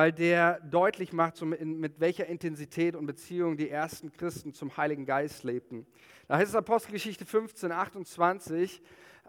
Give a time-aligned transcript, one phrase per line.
[0.00, 5.44] weil der deutlich macht, mit welcher Intensität und Beziehung die ersten Christen zum Heiligen Geist
[5.44, 5.86] lebten.
[6.26, 8.80] Da heißt es Apostelgeschichte 15, 28,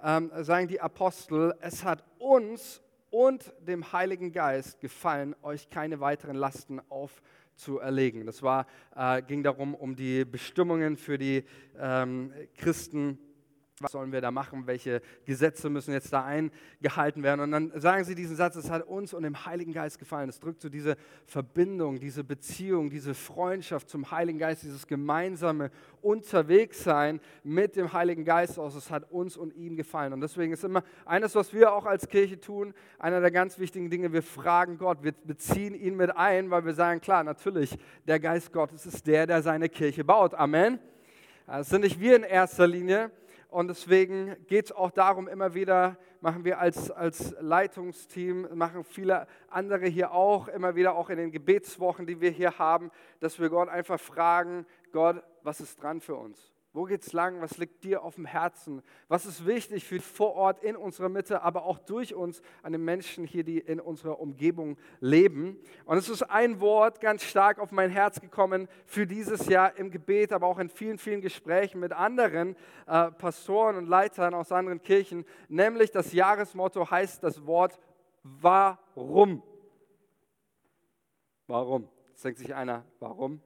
[0.01, 6.37] ähm, sagen die Apostel, es hat uns und dem Heiligen Geist gefallen, euch keine weiteren
[6.37, 8.25] Lasten aufzuerlegen.
[8.25, 8.65] Das war,
[8.95, 11.43] äh, ging darum, um die Bestimmungen für die
[11.77, 13.19] ähm, Christen
[13.81, 17.41] was sollen wir da machen, welche Gesetze müssen jetzt da eingehalten werden.
[17.41, 20.29] Und dann sagen sie diesen Satz, es hat uns und dem Heiligen Geist gefallen.
[20.29, 20.95] Es drückt so diese
[21.25, 28.59] Verbindung, diese Beziehung, diese Freundschaft zum Heiligen Geist, dieses gemeinsame Unterwegssein mit dem Heiligen Geist
[28.59, 28.75] aus.
[28.75, 30.13] Es hat uns und ihm gefallen.
[30.13, 33.89] Und deswegen ist immer eines, was wir auch als Kirche tun, einer der ganz wichtigen
[33.89, 37.77] Dinge, wir fragen Gott, wir beziehen ihn mit ein, weil wir sagen, klar, natürlich,
[38.07, 40.33] der Geist Gottes ist der, der seine Kirche baut.
[40.33, 40.79] Amen.
[41.47, 43.11] Das sind nicht wir in erster Linie,
[43.51, 49.27] und deswegen geht es auch darum, immer wieder, machen wir als, als Leitungsteam, machen viele
[49.49, 53.49] andere hier auch, immer wieder auch in den Gebetswochen, die wir hier haben, dass wir
[53.49, 56.53] Gott einfach fragen, Gott, was ist dran für uns?
[56.73, 57.41] Wo geht's lang?
[57.41, 58.81] Was liegt dir auf dem Herzen?
[59.09, 62.85] Was ist wichtig für vor Ort in unserer Mitte, aber auch durch uns an den
[62.85, 65.57] Menschen hier, die in unserer Umgebung leben?
[65.83, 69.91] Und es ist ein Wort ganz stark auf mein Herz gekommen für dieses Jahr im
[69.91, 72.55] Gebet, aber auch in vielen, vielen Gesprächen mit anderen
[72.87, 77.77] äh, Pastoren und Leitern aus anderen Kirchen, nämlich das Jahresmotto heißt das Wort
[78.23, 79.41] Warum?
[81.47, 81.89] Warum?
[82.09, 83.41] Jetzt denkt sich einer, warum?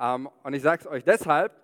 [0.00, 1.61] Ähm, und ich sage es euch deshalb,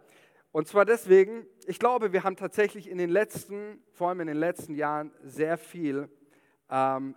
[0.59, 4.39] und zwar deswegen, ich glaube, wir haben tatsächlich in den letzten, vor allem in den
[4.39, 6.09] letzten Jahren, sehr viel
[6.69, 7.15] ähm,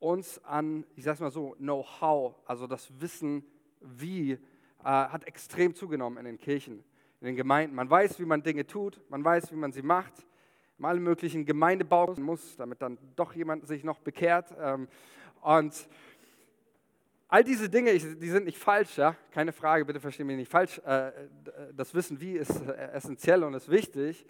[0.00, 3.44] uns an, ich sage mal so, Know-how, also das Wissen,
[3.80, 4.38] wie, äh,
[4.82, 6.82] hat extrem zugenommen in den Kirchen,
[7.20, 7.76] in den Gemeinden.
[7.76, 10.26] Man weiß, wie man Dinge tut, man weiß, wie man sie macht,
[10.76, 14.52] mal möglichen Gemeindebau muss, damit dann doch jemand sich noch bekehrt.
[14.60, 14.88] Ähm,
[15.42, 15.88] und
[17.32, 19.14] All diese Dinge, die sind nicht falsch, ja?
[19.30, 20.80] keine Frage, bitte verstehen mich nicht falsch.
[20.80, 21.12] Äh,
[21.72, 24.26] das Wissen wie ist äh, essentiell und ist wichtig.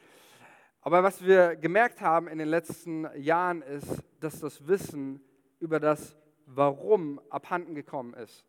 [0.83, 5.25] Aber was wir gemerkt haben in den letzten Jahren ist, dass das Wissen
[5.61, 6.15] über das
[6.45, 8.45] Warum abhanden gekommen ist.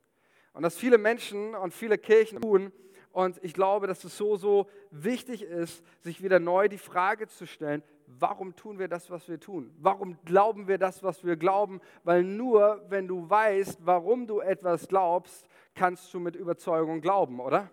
[0.51, 2.73] Und dass viele Menschen und viele Kirchen tun.
[3.13, 7.47] Und ich glaube, dass es so, so wichtig ist, sich wieder neu die Frage zu
[7.47, 7.83] stellen,
[8.19, 9.73] warum tun wir das, was wir tun?
[9.79, 11.81] Warum glauben wir das, was wir glauben?
[12.03, 17.69] Weil nur wenn du weißt, warum du etwas glaubst, kannst du mit Überzeugung glauben, oder?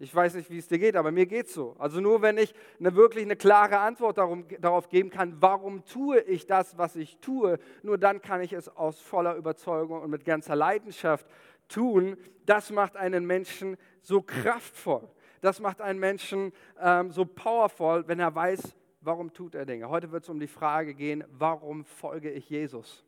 [0.00, 1.74] Ich weiß nicht, wie es dir geht, aber mir geht es so.
[1.78, 6.20] Also nur wenn ich eine, wirklich eine klare Antwort darum, darauf geben kann, warum tue
[6.20, 10.24] ich das, was ich tue, nur dann kann ich es aus voller Überzeugung und mit
[10.24, 11.26] ganzer Leidenschaft
[11.66, 12.16] tun.
[12.46, 15.08] Das macht einen Menschen so kraftvoll.
[15.40, 18.76] Das macht einen Menschen ähm, so powerful, wenn er weiß,
[19.08, 19.88] warum tut er Dinge?
[19.88, 23.02] Heute wird es um die Frage gehen, warum folge ich Jesus?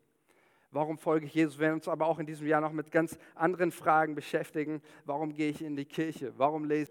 [0.70, 1.58] Warum folge ich Jesus?
[1.58, 4.80] Wir werden uns aber auch in diesem Jahr noch mit ganz anderen Fragen beschäftigen.
[5.04, 6.32] Warum gehe ich in die Kirche?
[6.38, 6.90] Warum lese?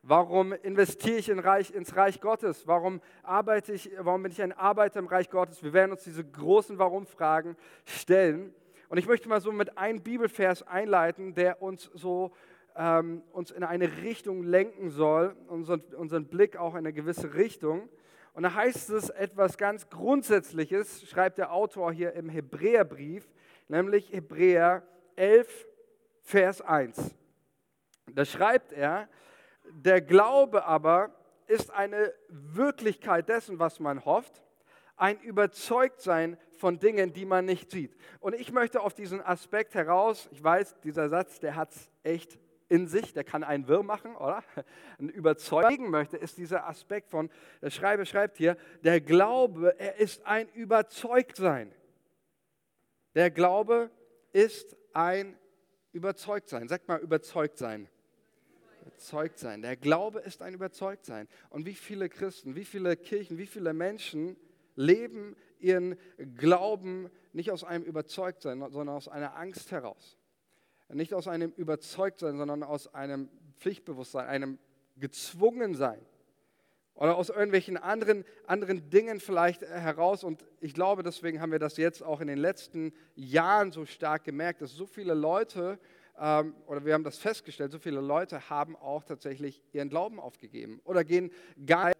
[0.00, 2.66] Warum investiere ich in Reich, ins Reich Gottes?
[2.66, 5.62] Warum arbeite ich, warum bin ich ein Arbeiter im Reich Gottes?
[5.62, 8.54] Wir werden uns diese großen Warum-Fragen stellen.
[8.88, 12.32] Und ich möchte mal so mit einem Bibelvers einleiten, der uns so
[12.74, 17.90] ähm, uns in eine Richtung lenken soll, unseren, unseren Blick auch in eine gewisse Richtung.
[18.36, 23.26] Und da heißt es etwas ganz Grundsätzliches, schreibt der Autor hier im Hebräerbrief,
[23.66, 24.82] nämlich Hebräer
[25.14, 25.66] 11,
[26.20, 27.14] Vers 1.
[28.12, 29.08] Da schreibt er,
[29.70, 31.14] der Glaube aber
[31.46, 34.42] ist eine Wirklichkeit dessen, was man hofft,
[34.96, 37.96] ein Überzeugtsein von Dingen, die man nicht sieht.
[38.20, 42.38] Und ich möchte auf diesen Aspekt heraus, ich weiß, dieser Satz, der hat es echt
[42.68, 44.42] in sich, der kann einen Wirr machen, oder?
[44.98, 47.30] Ein Überzeugen möchte, ist dieser Aspekt von,
[47.62, 51.72] der Schreiber schreibt hier, der Glaube, er ist ein Überzeugtsein.
[53.14, 53.90] Der Glaube
[54.32, 55.38] ist ein
[55.92, 56.68] Überzeugtsein.
[56.68, 57.88] Sag mal Überzeugtsein.
[58.84, 59.62] Überzeugtsein.
[59.62, 61.28] Der Glaube ist ein Überzeugtsein.
[61.50, 64.36] Und wie viele Christen, wie viele Kirchen, wie viele Menschen
[64.74, 65.96] leben ihren
[66.36, 70.18] Glauben nicht aus einem Überzeugtsein, sondern aus einer Angst heraus.
[70.88, 73.28] Nicht aus einem Überzeugtsein, sondern aus einem
[73.58, 74.58] Pflichtbewusstsein, einem
[74.96, 76.00] Gezwungensein.
[76.94, 80.24] Oder aus irgendwelchen anderen, anderen Dingen vielleicht heraus.
[80.24, 84.24] Und ich glaube, deswegen haben wir das jetzt auch in den letzten Jahren so stark
[84.24, 85.78] gemerkt, dass so viele Leute,
[86.18, 90.80] ähm, oder wir haben das festgestellt, so viele Leute haben auch tatsächlich ihren Glauben aufgegeben
[90.84, 91.30] oder gehen
[91.66, 91.92] gar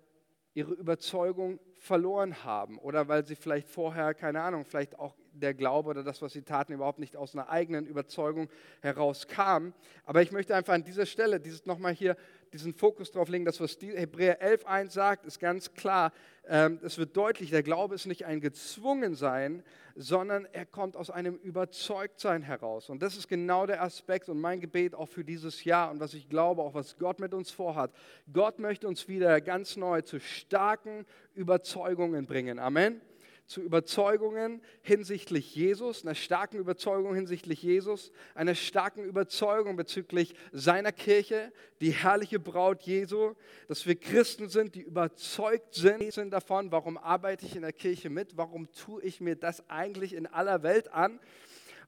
[0.54, 5.90] ihre Überzeugung verloren haben oder weil sie vielleicht vorher, keine Ahnung, vielleicht auch der Glaube
[5.90, 8.48] oder das, was sie taten, überhaupt nicht aus einer eigenen Überzeugung
[8.80, 9.72] herauskam.
[10.04, 12.16] Aber ich möchte einfach an dieser Stelle dieses nochmal hier
[12.52, 16.12] diesen Fokus darauf legen, dass was Hebräer 11.1 sagt, ist ganz klar.
[16.48, 19.62] Ähm, es wird deutlich, der Glaube ist nicht ein Gezwungensein,
[19.94, 22.88] sondern er kommt aus einem Überzeugtsein heraus.
[22.88, 26.14] Und das ist genau der Aspekt und mein Gebet auch für dieses Jahr und was
[26.14, 27.90] ich glaube, auch was Gott mit uns vorhat.
[28.32, 31.04] Gott möchte uns wieder ganz neu zu starken
[31.34, 32.58] Überzeugungen bringen.
[32.58, 33.00] Amen
[33.46, 41.52] zu Überzeugungen hinsichtlich Jesus, einer starken Überzeugung hinsichtlich Jesus, einer starken Überzeugung bezüglich seiner Kirche,
[41.80, 43.34] die herrliche Braut Jesu,
[43.68, 48.36] dass wir Christen sind, die überzeugt sind davon, warum arbeite ich in der Kirche mit,
[48.36, 51.20] warum tue ich mir das eigentlich in aller Welt an.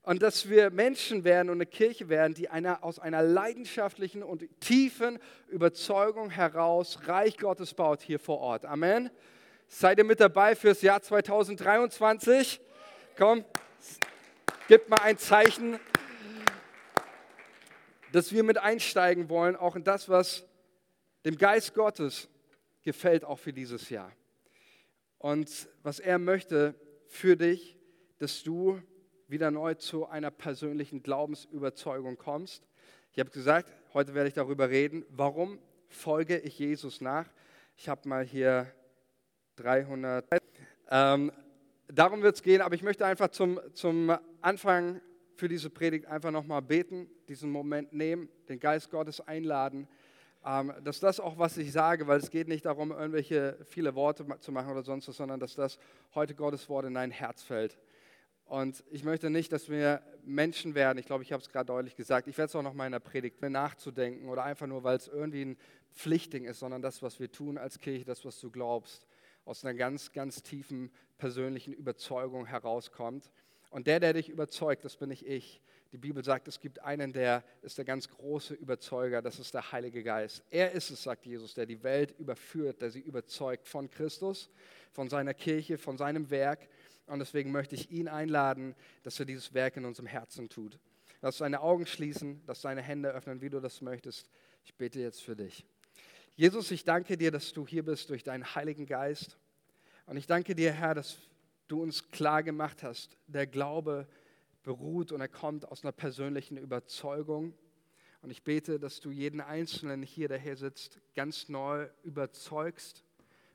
[0.03, 4.47] Und dass wir Menschen werden und eine Kirche werden, die einer, aus einer leidenschaftlichen und
[4.61, 5.19] tiefen
[5.49, 8.65] Überzeugung heraus Reich Gottes baut hier vor Ort.
[8.65, 9.09] Amen.
[9.71, 12.59] Seid ihr mit dabei fürs Jahr 2023?
[13.15, 13.45] Komm,
[14.67, 15.79] gib mal ein Zeichen,
[18.11, 20.43] dass wir mit einsteigen wollen, auch in das, was
[21.23, 22.27] dem Geist Gottes
[22.81, 24.11] gefällt, auch für dieses Jahr.
[25.19, 26.73] Und was er möchte
[27.05, 27.77] für dich,
[28.17, 28.81] dass du
[29.27, 32.67] wieder neu zu einer persönlichen Glaubensüberzeugung kommst.
[33.13, 37.29] Ich habe gesagt, heute werde ich darüber reden, warum folge ich Jesus nach.
[37.77, 38.73] Ich habe mal hier
[39.59, 40.25] 300.
[40.89, 41.31] Ähm,
[41.87, 45.01] darum wird es gehen, aber ich möchte einfach zum, zum Anfang
[45.35, 49.87] für diese Predigt einfach nochmal beten, diesen Moment nehmen, den Geist Gottes einladen,
[50.45, 54.25] ähm, dass das auch, was ich sage, weil es geht nicht darum, irgendwelche viele Worte
[54.39, 55.77] zu machen oder sonst was, sondern dass das
[56.15, 57.77] heute Gottes Wort in dein Herz fällt.
[58.45, 61.95] Und ich möchte nicht, dass wir Menschen werden, ich glaube, ich habe es gerade deutlich
[61.95, 64.83] gesagt, ich werde es auch noch mal in der Predigt, mir nachzudenken oder einfach nur,
[64.83, 65.57] weil es irgendwie ein
[65.93, 69.05] Pflichtding ist, sondern das, was wir tun als Kirche, das, was du glaubst
[69.49, 73.31] aus einer ganz, ganz tiefen persönlichen Überzeugung herauskommt.
[73.71, 75.59] Und der, der dich überzeugt, das bin nicht ich.
[75.91, 79.71] Die Bibel sagt, es gibt einen, der ist der ganz große Überzeuger, das ist der
[79.71, 80.43] Heilige Geist.
[80.51, 84.51] Er ist es, sagt Jesus, der die Welt überführt, der sie überzeugt von Christus,
[84.91, 86.69] von seiner Kirche, von seinem Werk.
[87.07, 90.77] Und deswegen möchte ich ihn einladen, dass er dieses Werk in unserem Herzen tut.
[91.21, 94.29] Lass deine Augen schließen, lass deine Hände öffnen, wie du das möchtest.
[94.63, 95.65] Ich bete jetzt für dich.
[96.39, 99.37] Jesus, ich danke dir, dass du hier bist durch deinen Heiligen Geist.
[100.05, 101.17] Und ich danke dir, Herr, dass
[101.67, 104.07] du uns klar gemacht hast, der Glaube
[104.63, 107.53] beruht und er kommt aus einer persönlichen Überzeugung.
[108.21, 113.03] Und ich bete, dass du jeden Einzelnen hier, der hier sitzt, ganz neu überzeugst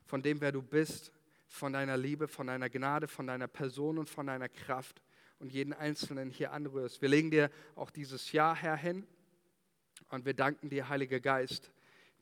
[0.04, 1.10] von dem, wer du bist,
[1.46, 5.00] von deiner Liebe, von deiner Gnade, von deiner Person und von deiner Kraft
[5.38, 7.00] und jeden Einzelnen hier anrührst.
[7.00, 9.06] Wir legen dir auch dieses Jahr, Herr, hin
[10.10, 11.70] und wir danken dir, Heiliger Geist,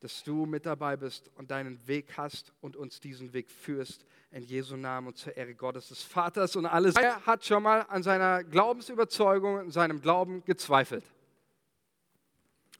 [0.02, 4.04] dass du mit dabei bist und deinen Weg hast und uns diesen Weg führst.
[4.32, 6.96] In Jesu Namen und zur Ehre Gottes des Vaters und alles.
[6.96, 11.04] Er hat schon mal an seiner Glaubensüberzeugung, an seinem Glauben gezweifelt.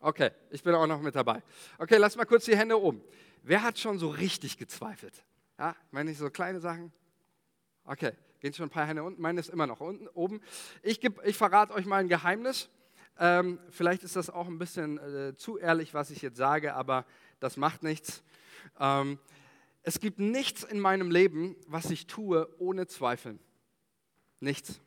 [0.01, 1.45] Okay, ich bin auch noch mit dabei.
[1.79, 3.01] Okay, lass mal kurz die Hände oben.
[3.45, 5.15] Wer hat schon so richtig gezweifelt?
[5.61, 6.93] Ja, meine ich so kleine Sachen?
[7.85, 9.23] Okay, gehen schon ein paar Hände unten.
[9.23, 10.41] Meine ist immer noch unten, oben.
[10.83, 12.69] Ich, geb, ich verrate euch mal ein Geheimnis.
[13.19, 17.05] Ähm, vielleicht ist das auch ein bisschen äh, zu ehrlich, was ich jetzt sage, aber
[17.41, 18.23] das macht nichts.
[18.81, 19.19] Ähm,
[19.83, 23.41] es gibt nichts in meinem Leben, was ich tue, ohne Zweifeln.
[24.41, 24.81] Nichts.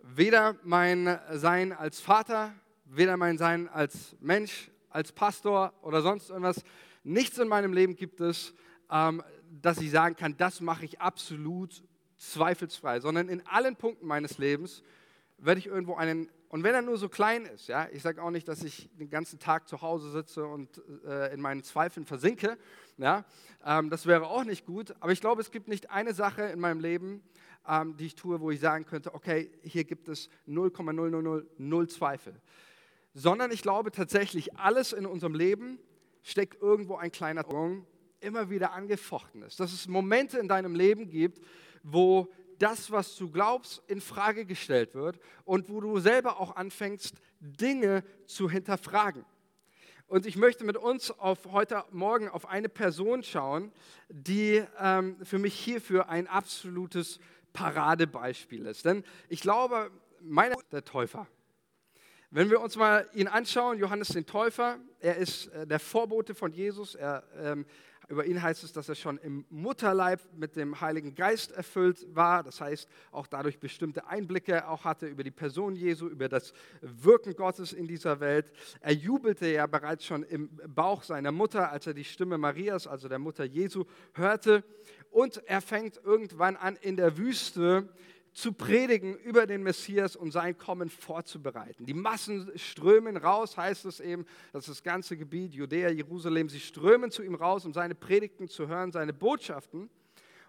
[0.00, 6.64] Weder mein Sein als Vater, weder mein Sein als Mensch, als Pastor oder sonst irgendwas.
[7.04, 8.54] Nichts in meinem Leben gibt es,
[8.90, 11.82] ähm, dass ich sagen kann, das mache ich absolut
[12.16, 14.82] zweifelsfrei, sondern in allen Punkten meines Lebens
[15.38, 18.30] werde ich irgendwo einen und wenn er nur so klein ist, ja, ich sage auch
[18.30, 22.56] nicht, dass ich den ganzen Tag zu Hause sitze und äh, in meinen Zweifeln versinke,
[22.96, 23.26] ja,
[23.64, 26.58] ähm, das wäre auch nicht gut, aber ich glaube, es gibt nicht eine Sache in
[26.58, 27.22] meinem Leben,
[27.68, 32.40] ähm, die ich tue, wo ich sagen könnte, okay, hier gibt es 0,000 Zweifel,
[33.12, 35.78] sondern ich glaube tatsächlich, alles in unserem Leben
[36.22, 37.86] steckt irgendwo ein kleiner Drang,
[38.20, 41.40] immer wieder angefochten ist, dass es Momente in deinem Leben gibt,
[41.82, 47.14] wo das, was du glaubst, in Frage gestellt wird und wo du selber auch anfängst,
[47.40, 49.24] Dinge zu hinterfragen.
[50.06, 53.72] Und ich möchte mit uns auf heute Morgen auf eine Person schauen,
[54.08, 57.20] die ähm, für mich hierfür ein absolutes
[57.52, 58.86] Paradebeispiel ist.
[58.86, 61.26] Denn ich glaube, meiner der Täufer.
[62.30, 66.52] Wenn wir uns mal ihn anschauen, Johannes den Täufer, er ist äh, der Vorbote von
[66.52, 66.94] Jesus.
[66.94, 67.66] Er ähm,
[68.08, 72.42] über ihn heißt es, dass er schon im Mutterleib mit dem Heiligen Geist erfüllt war.
[72.42, 77.34] Das heißt, auch dadurch bestimmte Einblicke auch hatte über die Person Jesu, über das Wirken
[77.36, 78.50] Gottes in dieser Welt.
[78.80, 83.08] Er jubelte ja bereits schon im Bauch seiner Mutter, als er die Stimme Marias, also
[83.08, 83.84] der Mutter Jesu,
[84.14, 84.64] hörte.
[85.10, 87.90] Und er fängt irgendwann an, in der Wüste
[88.32, 91.86] zu predigen über den Messias und sein Kommen vorzubereiten.
[91.86, 96.60] Die Massen strömen raus, heißt es eben, das ist das ganze Gebiet, Judäa, Jerusalem, sie
[96.60, 99.90] strömen zu ihm raus, um seine Predigten zu hören, seine Botschaften.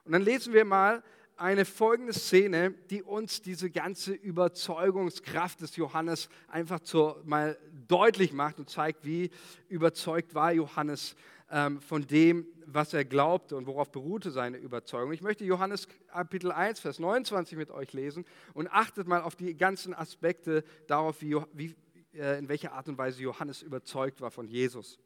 [0.05, 1.03] Und dann lesen wir mal
[1.39, 7.57] eine folgende Szene, die uns diese ganze Überzeugungskraft des Johannes einfach zur, mal
[7.87, 9.29] deutlich macht und zeigt, wie
[9.69, 11.15] überzeugt war Johannes
[11.49, 15.11] ähm, von dem, was er glaubte und worauf beruhte seine Überzeugung.
[15.11, 19.55] Ich möchte Johannes Kapitel 1, Vers 29 mit euch lesen und achtet mal auf die
[19.55, 21.75] ganzen Aspekte darauf, wie, wie,
[22.13, 24.99] äh, in welcher Art und Weise Johannes überzeugt war von Jesus.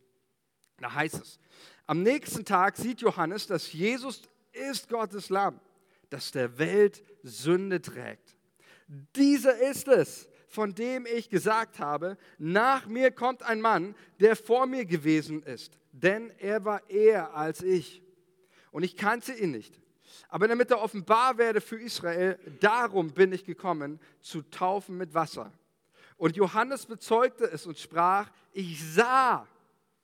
[0.77, 1.39] Da heißt es,
[1.85, 5.59] am nächsten Tag sieht Johannes, dass Jesus ist Gottes Lamm,
[6.09, 8.35] das der Welt Sünde trägt.
[9.15, 14.67] Dieser ist es, von dem ich gesagt habe, nach mir kommt ein Mann, der vor
[14.67, 18.01] mir gewesen ist, denn er war eher als ich.
[18.71, 19.79] Und ich kannte ihn nicht.
[20.27, 25.51] Aber damit er offenbar werde für Israel, darum bin ich gekommen, zu taufen mit Wasser.
[26.17, 29.47] Und Johannes bezeugte es und sprach, ich sah,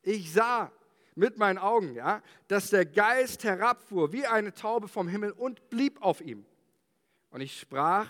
[0.01, 0.71] ich sah
[1.15, 6.01] mit meinen Augen, ja, dass der Geist herabfuhr wie eine Taube vom Himmel und blieb
[6.01, 6.45] auf ihm.
[7.31, 8.07] Und ich sprach,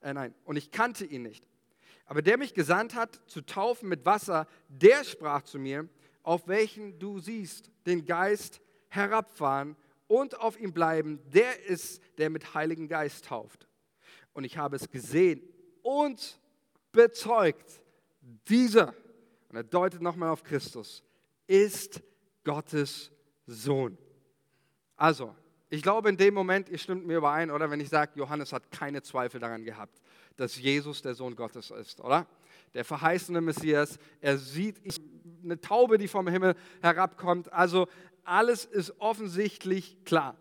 [0.00, 1.44] äh nein, und ich kannte ihn nicht.
[2.06, 5.88] Aber der mich gesandt hat, zu taufen mit Wasser, der sprach zu mir,
[6.28, 9.76] auf welchen du siehst den Geist herabfahren
[10.08, 13.66] und auf ihm bleiben, der ist, der mit Heiligen Geist tauft.
[14.34, 15.40] Und ich habe es gesehen
[15.80, 16.38] und
[16.92, 17.80] bezeugt,
[18.46, 18.88] dieser,
[19.48, 21.02] und er deutet nochmal auf Christus,
[21.46, 22.02] ist
[22.44, 23.10] Gottes
[23.46, 23.96] Sohn.
[24.96, 25.34] Also,
[25.70, 28.70] ich glaube in dem Moment, ihr stimmt mir überein, oder wenn ich sage, Johannes hat
[28.70, 29.98] keine Zweifel daran gehabt,
[30.36, 32.26] dass Jesus der Sohn Gottes ist, oder?
[32.74, 34.84] Der verheißene Messias, er sieht
[35.42, 37.52] eine Taube, die vom Himmel herabkommt.
[37.52, 37.88] Also
[38.24, 40.36] alles ist offensichtlich klar.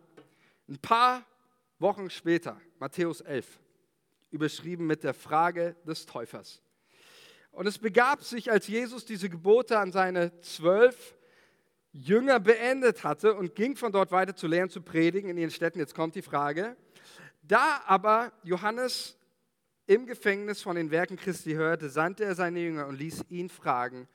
[0.68, 1.25] Ein paar
[1.80, 3.46] Wochen später, Matthäus 11,
[4.32, 6.62] überschrieben mit der Frage des Täufers.
[7.51, 11.16] Und es begab sich, als Jesus diese Gebote an seine zwölf
[11.92, 15.80] Jünger beendet hatte und ging von dort weiter zu lehren, zu predigen in ihren Städten.
[15.80, 16.75] Jetzt kommt die Frage.
[17.42, 19.18] Da aber Johannes
[19.88, 24.08] im Gefängnis von den Werken Christi hörte, sandte er seine Jünger und ließ ihn fragen,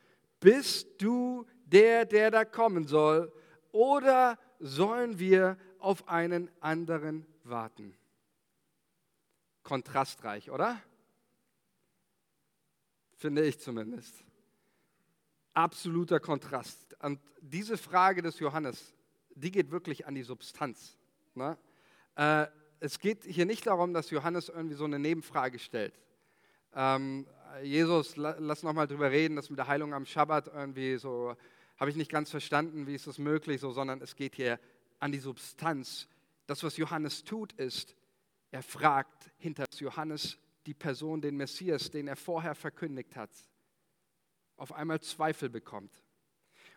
[0.42, 3.32] bist du der, der da kommen soll,
[3.70, 7.96] oder sollen wir auf einen anderen warten?
[9.62, 10.80] Kontrastreich, oder?
[13.14, 14.24] Finde ich zumindest.
[15.54, 16.96] Absoluter Kontrast.
[17.00, 18.92] Und diese Frage des Johannes,
[19.34, 20.98] die geht wirklich an die Substanz.
[21.34, 21.56] Ne?
[22.16, 22.46] Äh,
[22.80, 25.94] es geht hier nicht darum, dass Johannes irgendwie so eine Nebenfrage stellt.
[26.74, 27.26] Ähm,
[27.62, 31.36] Jesus, lass noch mal drüber reden, das mit der Heilung am Schabbat irgendwie so,
[31.76, 34.58] habe ich nicht ganz verstanden, wie ist das möglich, so, sondern es geht hier
[34.98, 36.08] an die Substanz.
[36.46, 37.94] Das, was Johannes tut, ist,
[38.50, 43.30] er fragt hinter Johannes die Person, den Messias, den er vorher verkündigt hat,
[44.56, 45.92] auf einmal Zweifel bekommt.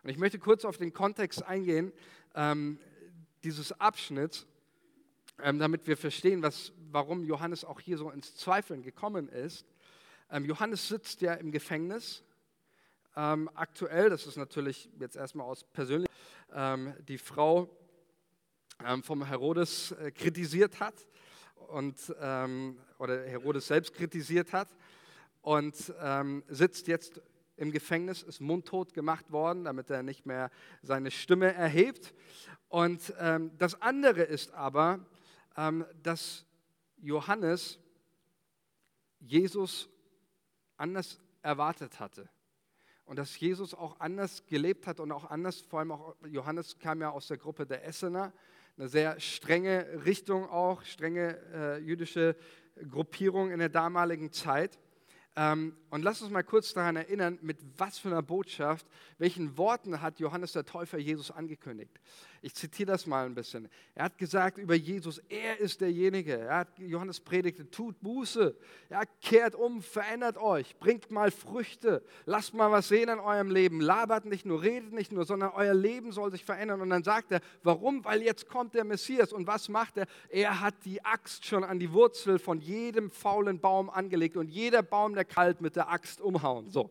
[0.02, 1.92] Und ich möchte kurz auf den Kontext eingehen
[2.34, 2.78] ähm,
[3.44, 4.46] dieses Abschnitts
[5.42, 9.66] ähm, damit wir verstehen, was, warum Johannes auch hier so ins Zweifeln gekommen ist.
[10.30, 12.24] Ähm, Johannes sitzt ja im Gefängnis.
[13.14, 16.10] Ähm, aktuell, das ist natürlich jetzt erstmal aus persönlich,
[16.52, 17.70] ähm, die Frau
[19.02, 20.94] vom Herodes äh, kritisiert hat
[21.68, 22.10] und,
[22.98, 24.68] oder Herodes selbst kritisiert hat
[25.40, 25.74] und
[26.48, 27.20] sitzt jetzt
[27.56, 30.50] im Gefängnis, ist mundtot gemacht worden, damit er nicht mehr
[30.82, 32.14] seine Stimme erhebt.
[32.68, 35.00] Und ähm, das andere ist aber,
[35.56, 36.44] ähm, dass
[36.98, 37.78] Johannes
[39.20, 39.88] Jesus
[40.76, 42.28] anders erwartet hatte.
[43.04, 47.00] Und dass Jesus auch anders gelebt hat und auch anders, vor allem auch Johannes kam
[47.00, 48.32] ja aus der Gruppe der Essener,
[48.76, 52.36] eine sehr strenge Richtung auch, strenge äh, jüdische
[52.90, 54.78] Gruppierung in der damaligen Zeit.
[55.36, 58.86] Ähm, und lass uns mal kurz daran erinnern, mit was für einer Botschaft,
[59.18, 62.00] welchen Worten hat Johannes der Täufer Jesus angekündigt.
[62.42, 63.68] Ich zitiere das mal ein bisschen.
[63.94, 66.38] Er hat gesagt über Jesus, er ist derjenige.
[66.38, 68.56] Er hat, Johannes predigte, tut Buße,
[68.90, 73.80] ja, kehrt um, verändert euch, bringt mal Früchte, lasst mal was sehen in eurem Leben,
[73.80, 76.80] labert nicht nur, redet nicht nur, sondern euer Leben soll sich verändern.
[76.80, 78.04] Und dann sagt er, warum?
[78.04, 79.32] Weil jetzt kommt der Messias.
[79.32, 80.06] Und was macht er?
[80.28, 84.82] Er hat die Axt schon an die Wurzel von jedem faulen Baum angelegt und jeder
[84.82, 86.70] Baum, der kalt mit der Axt umhauen.
[86.70, 86.90] So.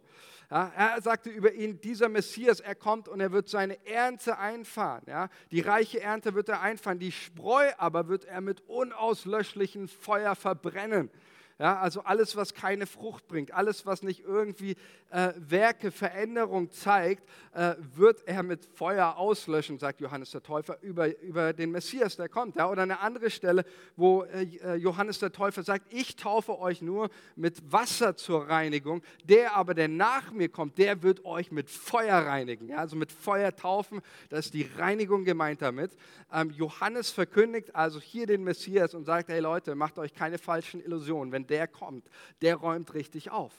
[0.49, 5.03] Ja, er sagte über ihn, dieser Messias, er kommt und er wird seine Ernte einfahren.
[5.07, 5.29] Ja.
[5.51, 11.09] Die reiche Ernte wird er einfahren, die Spreu aber wird er mit unauslöschlichem Feuer verbrennen.
[11.57, 14.75] Ja, also alles, was keine Frucht bringt, alles, was nicht irgendwie
[15.09, 21.17] äh, Werke, Veränderung zeigt, äh, wird er mit Feuer auslöschen, sagt Johannes der Täufer, über,
[21.21, 22.57] über den Messias, der kommt.
[22.57, 23.63] Ja, oder eine andere Stelle,
[23.95, 29.01] wo äh, äh Johannes der Täufer sagt, ich taufe euch nur mit Wasser zur Reinigung,
[29.23, 32.67] der aber, der nach mir kommt, der wird euch mit Feuer reinigen.
[32.67, 35.95] Ja, also mit Feuer taufen, da ist die Reinigung gemeint damit.
[36.33, 40.83] Ähm, Johannes verkündigt also hier den Messias und sagt, hey Leute, macht euch keine falschen
[40.83, 41.31] Illusionen.
[41.31, 42.09] Wenn der kommt,
[42.41, 43.53] der räumt richtig auf.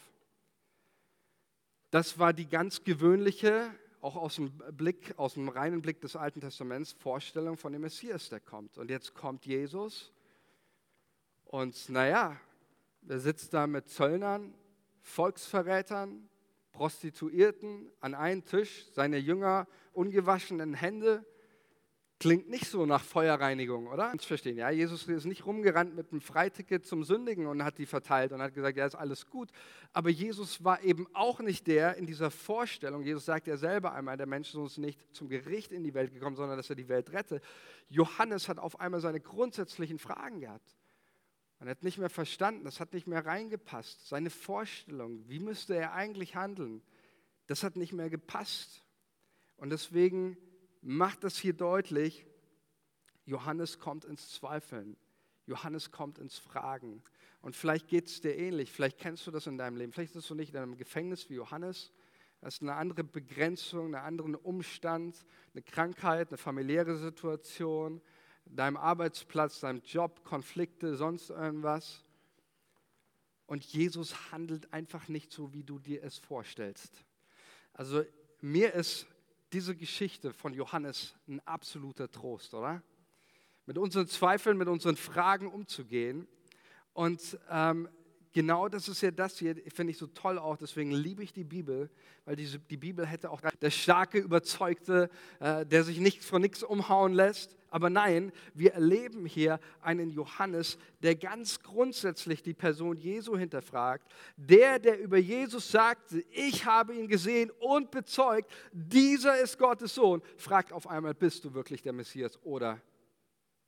[1.90, 6.40] Das war die ganz gewöhnliche, auch aus dem Blick, aus dem reinen Blick des Alten
[6.40, 8.76] Testaments, Vorstellung von dem Messias, der kommt.
[8.76, 10.12] Und jetzt kommt Jesus
[11.46, 12.38] und naja,
[13.08, 14.52] er sitzt da mit Zöllnern,
[15.00, 16.28] Volksverrätern,
[16.72, 21.24] Prostituierten an einem Tisch, seine Jünger ungewaschenen Hände
[22.18, 24.10] Klingt nicht so nach Feuerreinigung, oder?
[24.18, 24.70] Ich verstehen, ja.
[24.70, 28.54] Jesus ist nicht rumgerannt mit einem Freiticket zum Sündigen und hat die verteilt und hat
[28.54, 29.50] gesagt, ja, ist alles gut.
[29.92, 33.02] Aber Jesus war eben auch nicht der in dieser Vorstellung.
[33.02, 36.36] Jesus sagt ja selber einmal, der Mensch ist nicht zum Gericht in die Welt gekommen,
[36.36, 37.42] sondern dass er die Welt rette.
[37.88, 40.74] Johannes hat auf einmal seine grundsätzlichen Fragen gehabt.
[41.58, 44.08] Man hat nicht mehr verstanden, das hat nicht mehr reingepasst.
[44.08, 46.82] Seine Vorstellung, wie müsste er eigentlich handeln,
[47.46, 48.86] das hat nicht mehr gepasst.
[49.58, 50.38] Und deswegen
[50.86, 52.24] macht das hier deutlich,
[53.24, 54.96] Johannes kommt ins Zweifeln.
[55.46, 57.02] Johannes kommt ins Fragen.
[57.40, 59.92] Und vielleicht geht es dir ähnlich, vielleicht kennst du das in deinem Leben.
[59.92, 61.92] Vielleicht bist du nicht in einem Gefängnis wie Johannes.
[62.40, 65.24] Das ist eine andere Begrenzung, einen anderen Umstand,
[65.54, 68.00] eine Krankheit, eine familiäre Situation,
[68.44, 72.04] deinem Arbeitsplatz, deinem Job, Konflikte, sonst irgendwas.
[73.46, 77.04] Und Jesus handelt einfach nicht so, wie du dir es vorstellst.
[77.72, 78.04] Also
[78.40, 79.06] mir ist
[79.52, 82.82] diese Geschichte von Johannes ein absoluter Trost, oder?
[83.66, 86.28] Mit unseren Zweifeln, mit unseren Fragen umzugehen.
[86.92, 87.88] Und ähm,
[88.36, 91.42] genau das ist ja das hier, finde ich so toll auch, deswegen liebe ich die
[91.42, 91.88] Bibel,
[92.26, 95.08] weil diese, die Bibel hätte auch der starke, überzeugte,
[95.40, 97.56] äh, der sich nicht von nichts umhauen lässt.
[97.70, 104.06] Aber nein, wir erleben hier einen Johannes, der ganz grundsätzlich die Person Jesu hinterfragt.
[104.36, 110.20] Der, der über Jesus sagte, ich habe ihn gesehen und bezeugt, dieser ist Gottes Sohn,
[110.36, 112.82] fragt auf einmal, bist du wirklich der Messias oder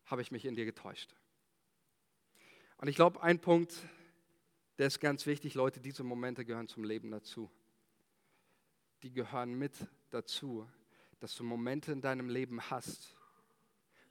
[0.04, 1.14] habe ich mich in dir getäuscht?
[2.76, 3.74] Und ich glaube, ein Punkt,
[4.78, 7.50] der ist ganz wichtig, Leute, diese Momente gehören zum Leben dazu.
[9.02, 9.74] Die gehören mit
[10.10, 10.68] dazu,
[11.20, 13.16] dass du Momente in deinem Leben hast,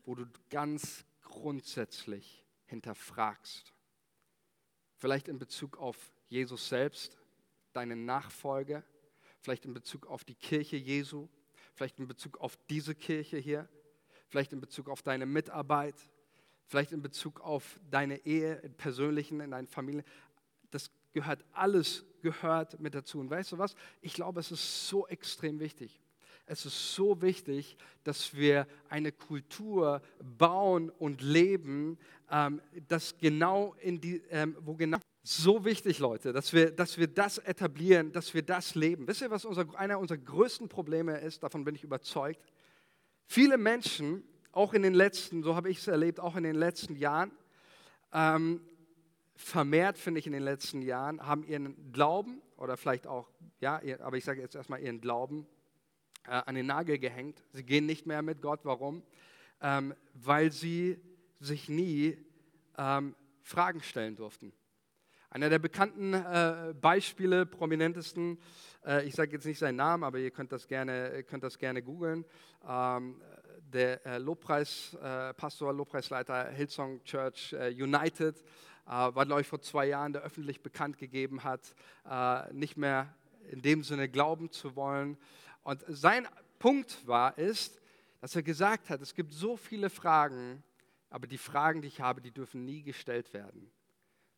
[0.03, 3.73] wo du ganz grundsätzlich hinterfragst.
[4.97, 7.17] Vielleicht in Bezug auf Jesus selbst,
[7.71, 8.83] deine Nachfolge,
[9.39, 11.29] vielleicht in Bezug auf die Kirche Jesu,
[11.73, 13.69] vielleicht in Bezug auf diese Kirche hier,
[14.27, 15.95] vielleicht in Bezug auf deine Mitarbeit,
[16.65, 20.03] vielleicht in Bezug auf deine Ehe, im persönlichen, in deiner Familie
[20.71, 23.19] das gehört alles gehört mit dazu.
[23.19, 23.75] Und weißt du was?
[24.01, 26.01] Ich glaube, es ist so extrem wichtig.
[26.45, 30.01] Es ist so wichtig, dass wir eine Kultur
[30.37, 31.97] bauen und leben,
[32.31, 37.07] ähm, das genau in die, ähm, wo genau so wichtig, Leute, dass wir, dass wir
[37.07, 39.05] das etablieren, dass wir das leben.
[39.09, 41.43] Wisst ihr, was unser, einer unserer größten Probleme ist?
[41.43, 42.41] Davon bin ich überzeugt.
[43.25, 46.95] Viele Menschen, auch in den letzten, so habe ich es erlebt, auch in den letzten
[46.95, 47.31] Jahren,
[48.13, 48.61] ähm,
[49.37, 53.29] vermehrt, finde ich, in den letzten Jahren, haben ihren Glauben oder vielleicht auch,
[53.61, 55.47] ja, aber ich sage jetzt erstmal ihren Glauben
[56.25, 57.43] äh, an den Nagel gehängt.
[57.53, 58.61] Sie gehen nicht mehr mit Gott.
[58.63, 59.03] Warum?
[59.61, 60.99] Ähm, weil sie
[61.39, 62.17] sich nie
[62.77, 64.51] ähm, Fragen stellen durften.
[65.29, 68.39] Einer der bekannten äh, Beispiele, prominentesten,
[68.85, 71.23] äh, ich sage jetzt nicht seinen Namen, aber ihr könnt das gerne,
[71.59, 72.25] gerne googeln.
[72.67, 73.21] Ähm,
[73.59, 78.41] der äh, Lobpreis, äh, Pastor, Lobpreisleiter Hillsong Church äh, United
[78.87, 81.75] äh, war, glaube ich, vor zwei Jahren, der öffentlich bekannt gegeben hat,
[82.09, 83.13] äh, nicht mehr
[83.49, 85.17] in dem Sinne glauben zu wollen.
[85.63, 86.27] Und sein
[86.59, 87.81] Punkt war, ist,
[88.21, 90.63] dass er gesagt hat, es gibt so viele Fragen,
[91.09, 93.71] aber die Fragen, die ich habe, die dürfen nie gestellt werden.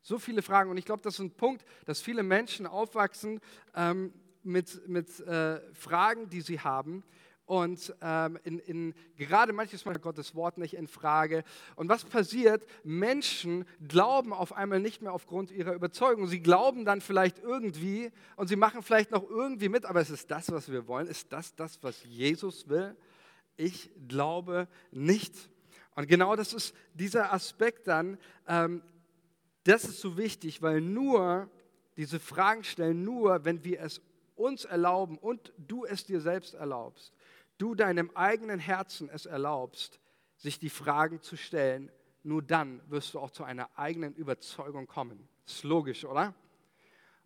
[0.02, 0.70] So viele Fragen.
[0.70, 3.40] Und ich glaube, das ist ein Punkt, dass viele Menschen aufwachsen
[3.76, 7.04] ähm, mit, mit äh, Fragen, die sie haben,
[7.50, 11.44] und ähm, in, in, gerade manches Mal Gottes Wort nicht in Frage.
[11.76, 12.64] Und was passiert?
[12.84, 16.28] Menschen glauben auf einmal nicht mehr aufgrund ihrer Überzeugung.
[16.28, 20.30] Sie glauben dann vielleicht irgendwie und sie machen vielleicht noch irgendwie mit, aber es ist
[20.30, 21.08] das, was wir wollen.
[21.08, 22.96] Ist das das, was Jesus will?
[23.58, 25.34] Ich glaube nicht.
[25.96, 28.84] Und genau das ist dieser Aspekt dann, ähm,
[29.64, 31.50] das ist so wichtig, weil nur
[31.98, 34.02] diese Fragen stellen, nur wenn wir es
[34.36, 37.12] uns erlauben und du es dir selbst erlaubst,
[37.60, 40.00] du deinem eigenen Herzen es erlaubst,
[40.38, 41.92] sich die Fragen zu stellen,
[42.24, 45.28] nur dann wirst du auch zu einer eigenen Überzeugung kommen.
[45.46, 46.34] Ist logisch, oder?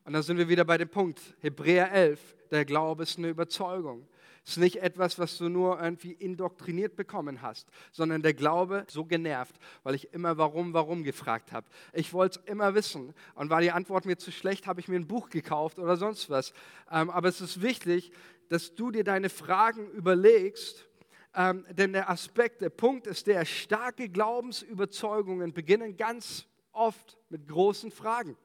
[0.06, 2.20] Und dann sind wir wieder bei dem Punkt, Hebräer 11,
[2.52, 4.08] der Glaube ist eine Überzeugung.
[4.46, 9.06] Es ist nicht etwas, was du nur irgendwie indoktriniert bekommen hast, sondern der Glaube so
[9.06, 11.66] genervt, weil ich immer warum, warum gefragt habe.
[11.94, 14.98] Ich wollte es immer wissen und war die Antwort mir zu schlecht, habe ich mir
[14.98, 16.54] ein Buch gekauft oder sonst was.
[16.92, 18.12] Ähm, aber es ist wichtig,
[18.50, 20.88] dass du dir deine Fragen überlegst,
[21.36, 27.92] ähm, denn der Aspekt, der Punkt ist der, starke Glaubensüberzeugungen beginnen ganz oft mit großen
[27.92, 28.38] Fragen.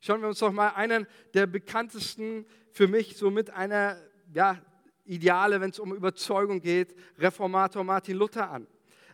[0.00, 3.96] Schauen wir uns doch mal einen der bekanntesten, für mich somit einer
[4.32, 4.58] ja,
[5.04, 8.66] Ideale, wenn es um Überzeugung geht, Reformator Martin Luther an.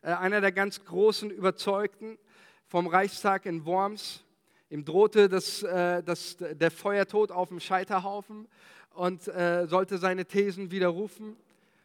[0.02, 2.18] Äh, einer der ganz großen Überzeugten
[2.66, 4.24] vom Reichstag in Worms.
[4.70, 8.48] Ihm drohte das, äh, das, der Feuertod auf dem Scheiterhaufen
[8.96, 11.36] und äh, sollte seine Thesen widerrufen.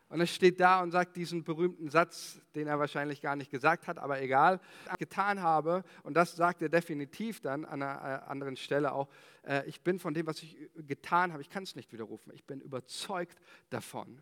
[0.10, 3.88] Und er steht da und sagt diesen berühmten Satz, den er wahrscheinlich gar nicht gesagt
[3.88, 4.60] hat, aber egal,
[5.00, 5.84] getan habe.
[6.04, 9.08] Und das sagt er definitiv dann an einer anderen Stelle auch.
[9.44, 12.34] Äh, ich bin von dem, was ich getan habe, ich kann es nicht widerrufen.
[12.34, 14.22] Ich bin überzeugt davon.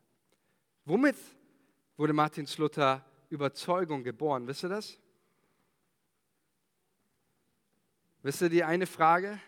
[0.86, 1.16] Womit
[1.98, 4.48] wurde Martin Luther Überzeugung geboren?
[4.48, 5.00] Wisst ihr das?
[8.22, 9.40] Wisst ihr die eine Frage,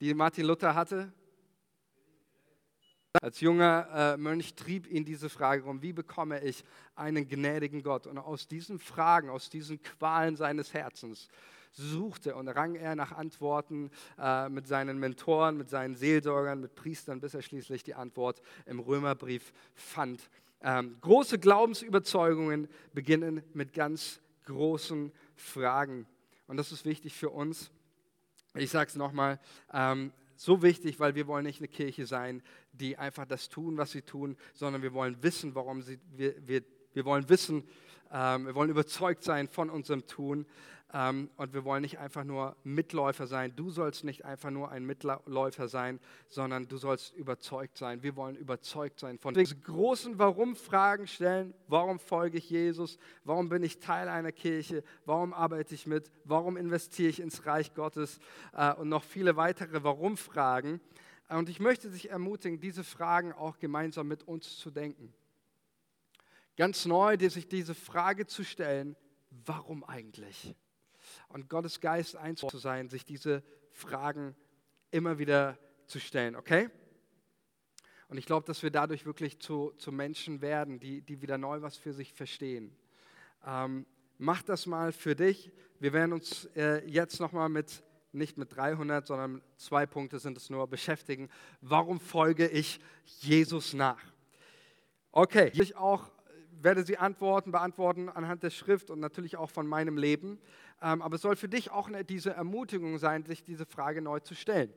[0.00, 1.12] die Martin Luther hatte?
[3.20, 6.62] Als junger äh, Mönch trieb ihn diese Frage um, wie bekomme ich
[6.94, 8.06] einen gnädigen Gott?
[8.06, 11.28] Und aus diesen Fragen, aus diesen Qualen seines Herzens
[11.72, 17.20] suchte und rang er nach Antworten äh, mit seinen Mentoren, mit seinen Seelsorgern, mit Priestern,
[17.20, 20.30] bis er schließlich die Antwort im Römerbrief fand.
[20.62, 26.06] Ähm, große Glaubensüberzeugungen beginnen mit ganz großen Fragen.
[26.46, 27.72] Und das ist wichtig für uns.
[28.54, 29.40] Ich sage es nochmal,
[29.72, 33.90] ähm, so wichtig, weil wir wollen nicht eine Kirche sein, die einfach das tun, was
[33.90, 36.62] sie tun, sondern wir wollen wissen, warum sie, wir, wir,
[36.94, 37.68] wir wollen wissen,
[38.10, 40.46] ähm, wir wollen überzeugt sein von unserem Tun
[40.92, 43.54] und wir wollen nicht einfach nur Mitläufer sein.
[43.54, 48.02] Du sollst nicht einfach nur ein Mitläufer sein, sondern du sollst überzeugt sein.
[48.02, 51.54] Wir wollen überzeugt sein von diesen großen Warum-Fragen stellen.
[51.68, 52.98] Warum folge ich Jesus?
[53.22, 54.82] Warum bin ich Teil einer Kirche?
[55.04, 56.10] Warum arbeite ich mit?
[56.24, 58.18] Warum investiere ich ins Reich Gottes?
[58.52, 60.80] Äh, und noch viele weitere Warum-Fragen.
[61.28, 65.14] Und ich möchte dich ermutigen, diese Fragen auch gemeinsam mit uns zu denken.
[66.56, 68.96] Ganz neu, sich diese Frage zu stellen,
[69.30, 70.56] warum eigentlich?
[71.28, 74.34] Und Gottes Geist eins zu sein, sich diese Fragen
[74.90, 76.68] immer wieder zu stellen, okay?
[78.08, 81.62] Und ich glaube, dass wir dadurch wirklich zu, zu Menschen werden, die, die wieder neu
[81.62, 82.76] was für sich verstehen.
[83.46, 83.86] Ähm,
[84.18, 85.52] mach das mal für dich.
[85.78, 90.50] Wir werden uns äh, jetzt nochmal mit, nicht mit 300, sondern zwei Punkte sind es
[90.50, 91.28] nur, beschäftigen.
[91.60, 94.02] Warum folge ich Jesus nach?
[95.12, 96.10] Okay, ich auch
[96.62, 100.38] werde sie antworten, beantworten anhand der Schrift und natürlich auch von meinem Leben.
[100.82, 104.34] Ähm, aber es soll für dich auch diese Ermutigung sein, sich diese Frage neu zu
[104.34, 104.72] stellen.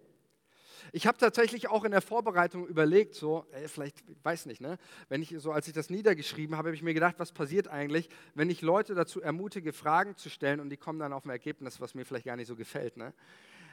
[0.91, 4.77] Ich habe tatsächlich auch in der Vorbereitung überlegt, so, ey, vielleicht, ich weiß nicht, ne,
[5.07, 8.09] wenn ich so, als ich das niedergeschrieben habe, habe ich mir gedacht, was passiert eigentlich,
[8.35, 11.79] wenn ich Leute dazu ermutige, Fragen zu stellen und die kommen dann auf ein Ergebnis,
[11.79, 12.97] was mir vielleicht gar nicht so gefällt.
[12.97, 13.13] Ne?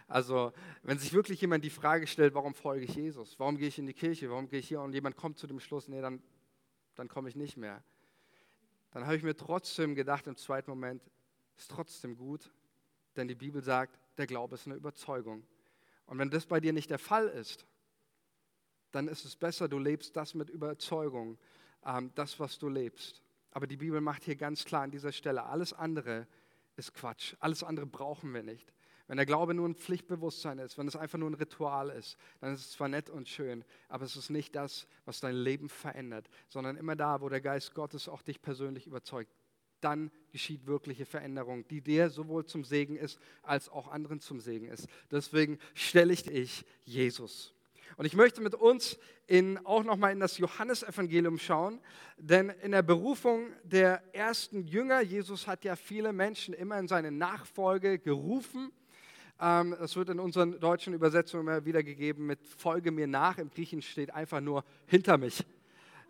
[0.06, 3.38] Also, wenn sich wirklich jemand die Frage stellt, warum folge ich Jesus?
[3.38, 4.30] Warum gehe ich in die Kirche?
[4.30, 4.80] Warum gehe ich hier?
[4.80, 6.22] Und jemand kommt zu dem Schluss, nee, dann,
[6.96, 7.82] dann komme ich nicht mehr.
[8.90, 11.02] Dann habe ich mir trotzdem gedacht im zweiten Moment,
[11.56, 12.52] ist trotzdem gut,
[13.16, 15.46] denn die Bibel sagt, der Glaube ist eine Überzeugung.
[16.06, 17.66] Und wenn das bei dir nicht der Fall ist,
[18.90, 21.38] dann ist es besser, du lebst das mit Überzeugung,
[21.84, 23.22] ähm, das, was du lebst.
[23.52, 26.26] Aber die Bibel macht hier ganz klar an dieser Stelle, alles andere
[26.80, 28.72] ist Quatsch, alles andere brauchen wir nicht.
[29.06, 32.54] Wenn der Glaube nur ein Pflichtbewusstsein ist, wenn es einfach nur ein Ritual ist, dann
[32.54, 36.28] ist es zwar nett und schön, aber es ist nicht das, was dein Leben verändert,
[36.48, 39.32] sondern immer da, wo der Geist Gottes auch dich persönlich überzeugt
[39.80, 44.68] dann geschieht wirkliche Veränderung, die dir sowohl zum Segen ist, als auch anderen zum Segen
[44.68, 44.88] ist.
[45.10, 47.54] Deswegen stelle ich dich Jesus.
[47.96, 51.80] Und ich möchte mit uns in, auch nochmal in das Johannesevangelium schauen,
[52.18, 57.10] denn in der Berufung der ersten Jünger, Jesus hat ja viele Menschen immer in seine
[57.10, 58.72] Nachfolge gerufen.
[59.40, 63.38] Ähm, das wird in unseren deutschen Übersetzungen immer wiedergegeben mit Folge mir nach.
[63.38, 65.44] Im Griechen steht einfach nur hinter mich.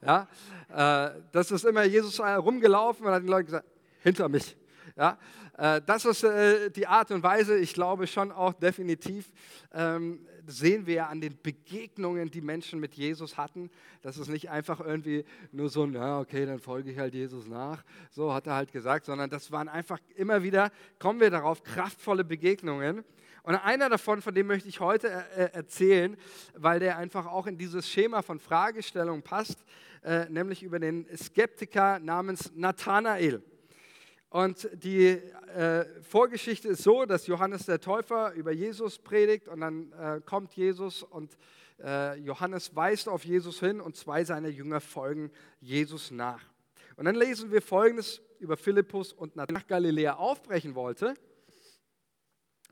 [0.03, 0.29] Ja?
[0.69, 3.67] Äh, das ist immer Jesus rumgelaufen und hat den Leuten gesagt,
[4.03, 4.57] hinter mich.
[4.97, 5.19] Ja?
[5.57, 9.31] Äh, das ist äh, die Art und Weise, ich glaube schon auch definitiv,
[9.73, 13.71] ähm, sehen wir an den Begegnungen, die Menschen mit Jesus hatten.
[14.03, 17.85] Das ist nicht einfach irgendwie nur so, ja, okay, dann folge ich halt Jesus nach.
[18.11, 22.25] So hat er halt gesagt, sondern das waren einfach immer wieder, kommen wir darauf, kraftvolle
[22.25, 23.05] Begegnungen.
[23.43, 26.17] Und einer davon, von dem möchte ich heute erzählen,
[26.55, 29.65] weil der einfach auch in dieses Schema von Fragestellungen passt,
[30.03, 33.43] äh, nämlich über den Skeptiker namens Nathanael.
[34.31, 39.93] Und die äh, Vorgeschichte ist so, dass Johannes der Täufer über Jesus predigt und dann
[39.93, 41.37] äh, kommt Jesus und
[41.83, 46.45] äh, Johannes weist auf Jesus hin und zwei seiner Jünger folgen Jesus nach.
[46.95, 51.15] Und dann lesen wir Folgendes über Philippus und nach Galiläa aufbrechen wollte,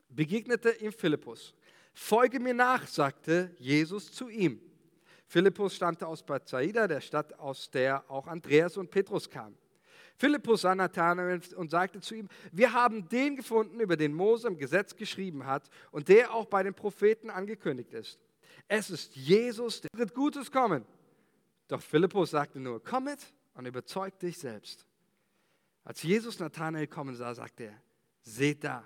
[0.08, 1.54] begegnete ihm Philippus.
[1.92, 4.60] Folge mir nach, sagte Jesus zu ihm.
[5.26, 9.58] Philippus stammte aus Bethsaida, der Stadt, aus der auch Andreas und Petrus kamen.
[10.18, 14.58] Philippus sah Nathanael und sagte zu ihm, wir haben den gefunden, über den Mose im
[14.58, 18.18] Gesetz geschrieben hat und der auch bei den Propheten angekündigt ist.
[18.66, 20.84] Es ist Jesus, der wird Gutes kommen.
[21.68, 23.20] Doch Philippus sagte nur, komm mit
[23.54, 24.84] und überzeug dich selbst.
[25.84, 27.82] Als Jesus Nathanael kommen sah, sagte er,
[28.22, 28.82] seht da,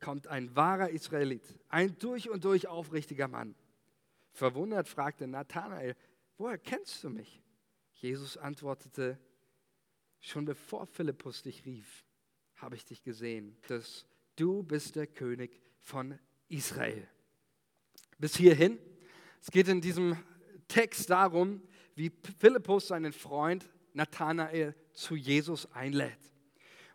[0.00, 3.54] kommt ein wahrer Israelit, ein durch und durch aufrichtiger Mann.
[4.32, 5.94] Verwundert fragte Nathanael,
[6.38, 7.40] woher kennst du mich?
[7.94, 9.18] Jesus antwortete,
[10.24, 12.04] Schon bevor Philippus dich rief,
[12.54, 14.06] habe ich dich gesehen, dass
[14.36, 16.16] du bist der König von
[16.48, 17.08] Israel.
[18.18, 18.78] Bis hierhin.
[19.40, 20.16] Es geht in diesem
[20.68, 21.60] Text darum,
[21.96, 26.32] wie Philippus seinen Freund Nathanael zu Jesus einlädt.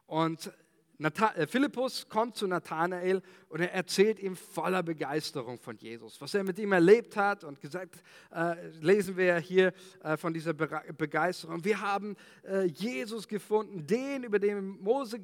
[0.06, 0.50] Und
[0.98, 6.44] äh, Philippus kommt zu Nathanael und er erzählt ihm voller Begeisterung von Jesus, was er
[6.44, 7.46] mit ihm erlebt hat.
[7.46, 8.04] Und gesagt,
[8.36, 11.64] äh, lesen wir hier äh, von dieser Be Begeisterung.
[11.64, 15.18] Wir haben äh, Jesus gefunden, den, über den Mose,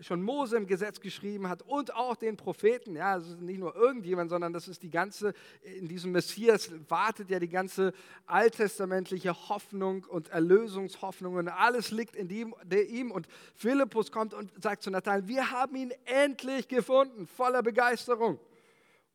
[0.00, 2.96] schon Mose im Gesetz geschrieben hat und auch den Propheten.
[2.96, 7.30] Ja, es ist nicht nur irgendjemand, sondern das ist die ganze, in diesem Messias wartet
[7.30, 7.94] ja die ganze
[8.26, 13.10] alttestamentliche Hoffnung und Erlösungshoffnung und alles liegt in ihm.
[13.10, 18.38] Und Philippus kommt und sagt zu Nathanael, wir haben ihn endlich gefunden, voller Begeisterung.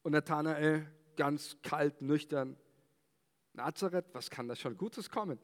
[0.02, 2.58] Und Nathanael ganz kalt, nüchtern,
[3.54, 5.40] Nazareth, was kann da schon Gutes kommen?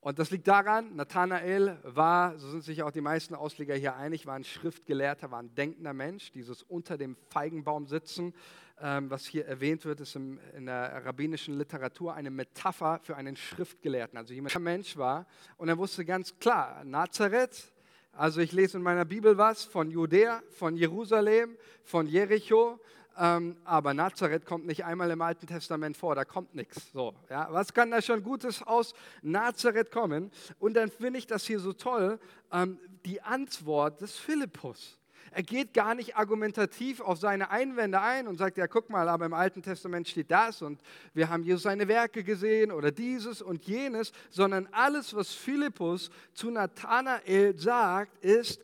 [0.00, 4.26] Und das liegt daran, Nathanael war, so sind sich auch die meisten Ausleger hier einig,
[4.26, 6.30] war ein Schriftgelehrter, war ein denkender Mensch.
[6.30, 8.32] Dieses unter dem Feigenbaum sitzen,
[8.80, 14.16] ähm, was hier erwähnt wird, ist in der rabbinischen Literatur eine Metapher für einen Schriftgelehrten.
[14.16, 17.72] Also jemand, der Mensch war und er wusste ganz klar, Nazareth,
[18.18, 22.80] also ich lese in meiner Bibel was von Judäa, von Jerusalem, von Jericho,
[23.16, 26.90] ähm, aber Nazareth kommt nicht einmal im Alten Testament vor, da kommt nichts.
[26.92, 27.46] So, ja.
[27.52, 30.32] Was kann da schon Gutes aus Nazareth kommen?
[30.58, 32.18] Und dann finde ich das hier so toll,
[32.52, 34.97] ähm, die Antwort des Philippus.
[35.38, 39.24] Er geht gar nicht argumentativ auf seine Einwände ein und sagt, ja, guck mal, aber
[39.24, 40.82] im Alten Testament steht das und
[41.14, 46.50] wir haben Jesus seine Werke gesehen oder dieses und jenes, sondern alles, was Philippus zu
[46.50, 48.60] Nathanael sagt, ist,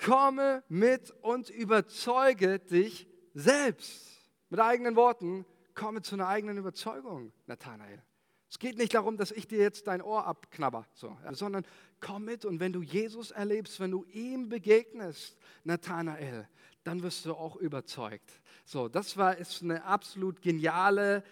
[0.00, 4.20] komme mit und überzeuge dich selbst.
[4.50, 8.04] Mit eigenen Worten, komme zu einer eigenen Überzeugung, Nathanael.
[8.50, 11.64] Es geht nicht darum, dass ich dir jetzt dein Ohr abknabber, so, sondern
[12.00, 16.48] komm mit und wenn du Jesus erlebst, wenn du ihm begegnest, Nathanael,
[16.82, 18.40] dann wirst du auch überzeugt.
[18.64, 21.22] So, das war ist eine absolut geniale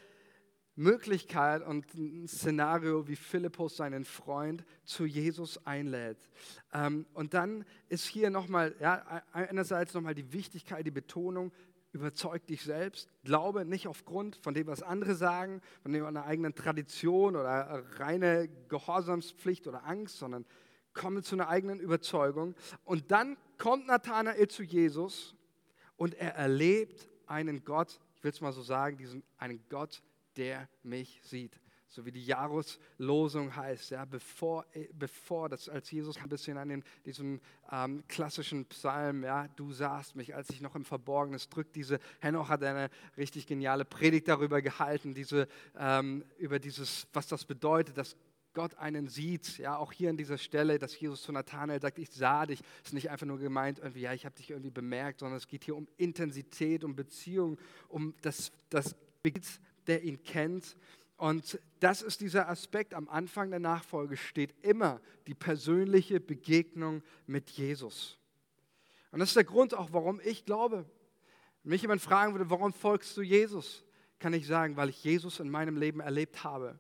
[0.75, 6.19] Möglichkeit und ein Szenario, wie Philippus seinen Freund zu Jesus einlädt.
[6.75, 11.51] Ähm, und dann ist hier nochmal, ja, einerseits nochmal die Wichtigkeit, die Betonung,
[11.93, 13.09] überzeug dich selbst.
[13.25, 18.49] Glaube nicht aufgrund von dem, was andere sagen, von dem einer eigenen Tradition oder reine
[18.69, 20.45] Gehorsamspflicht oder Angst, sondern
[20.93, 22.55] komme zu einer eigenen Überzeugung.
[22.85, 25.35] Und dann kommt Nathanael zu Jesus
[25.97, 30.03] und er erlebt einen Gott, ich will es mal so sagen, diesen, einen Gott,
[30.37, 36.19] der mich sieht so wie die Jahreslosung heißt, ja, bevor, äh, bevor das als Jesus
[36.19, 40.75] ein bisschen an den, diesem ähm, klassischen Psalm, ja, du sahst mich, als ich noch
[40.75, 46.59] im Verborgenen, drückt diese, Henoch hat eine richtig geniale Predigt darüber gehalten, diese, ähm, über
[46.59, 48.17] dieses, was das bedeutet, dass
[48.53, 52.11] Gott einen sieht, ja, auch hier an dieser Stelle, dass Jesus zu Nathanael sagt, ich
[52.11, 55.37] sah dich, ist nicht einfach nur gemeint, irgendwie, ja, ich habe dich irgendwie bemerkt, sondern
[55.37, 58.97] es geht hier um Intensität, um Beziehung, um das, das
[59.87, 60.77] der ihn kennt
[61.17, 62.95] und das ist dieser Aspekt.
[62.95, 68.19] Am Anfang der Nachfolge steht immer die persönliche Begegnung mit Jesus.
[69.13, 70.85] Und das ist der Grund auch, warum ich glaube.
[71.63, 73.85] Wenn mich jemand fragen würde, warum folgst du Jesus,
[74.19, 76.79] kann ich sagen, weil ich Jesus in meinem Leben erlebt habe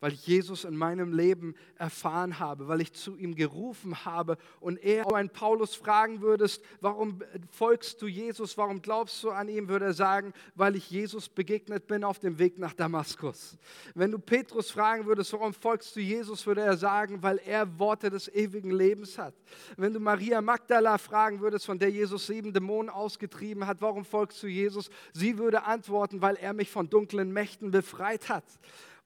[0.00, 4.82] weil ich Jesus in meinem Leben erfahren habe, weil ich zu ihm gerufen habe und
[4.82, 9.68] er, wenn du Paulus fragen würdest, warum folgst du Jesus, warum glaubst du an ihn,
[9.68, 13.56] würde er sagen, weil ich Jesus begegnet bin auf dem Weg nach Damaskus.
[13.94, 18.10] Wenn du Petrus fragen würdest, warum folgst du Jesus, würde er sagen, weil er Worte
[18.10, 19.34] des ewigen Lebens hat.
[19.76, 24.42] Wenn du Maria Magdala fragen würdest, von der Jesus sieben Dämonen ausgetrieben hat, warum folgst
[24.42, 28.44] du Jesus, sie würde antworten, weil er mich von dunklen Mächten befreit hat.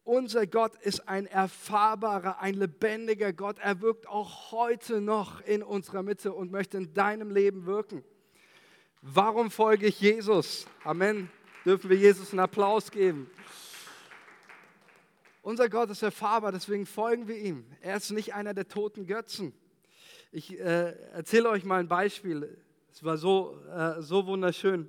[0.05, 3.59] Unser Gott ist ein erfahrbarer, ein lebendiger Gott.
[3.59, 8.05] Er wirkt auch heute noch in unserer Mitte und möchte in deinem Leben wirken.
[9.01, 10.67] Warum folge ich Jesus?
[10.85, 11.31] Amen.
[11.65, 13.31] Dürfen wir Jesus einen Applaus geben?
[15.41, 17.65] Unser Gott ist erfahrbar, deswegen folgen wir ihm.
[17.81, 19.55] Er ist nicht einer der toten Götzen.
[20.33, 22.59] Ich äh, erzähle euch mal ein Beispiel.
[22.93, 24.87] Es war so, äh, so wunderschön.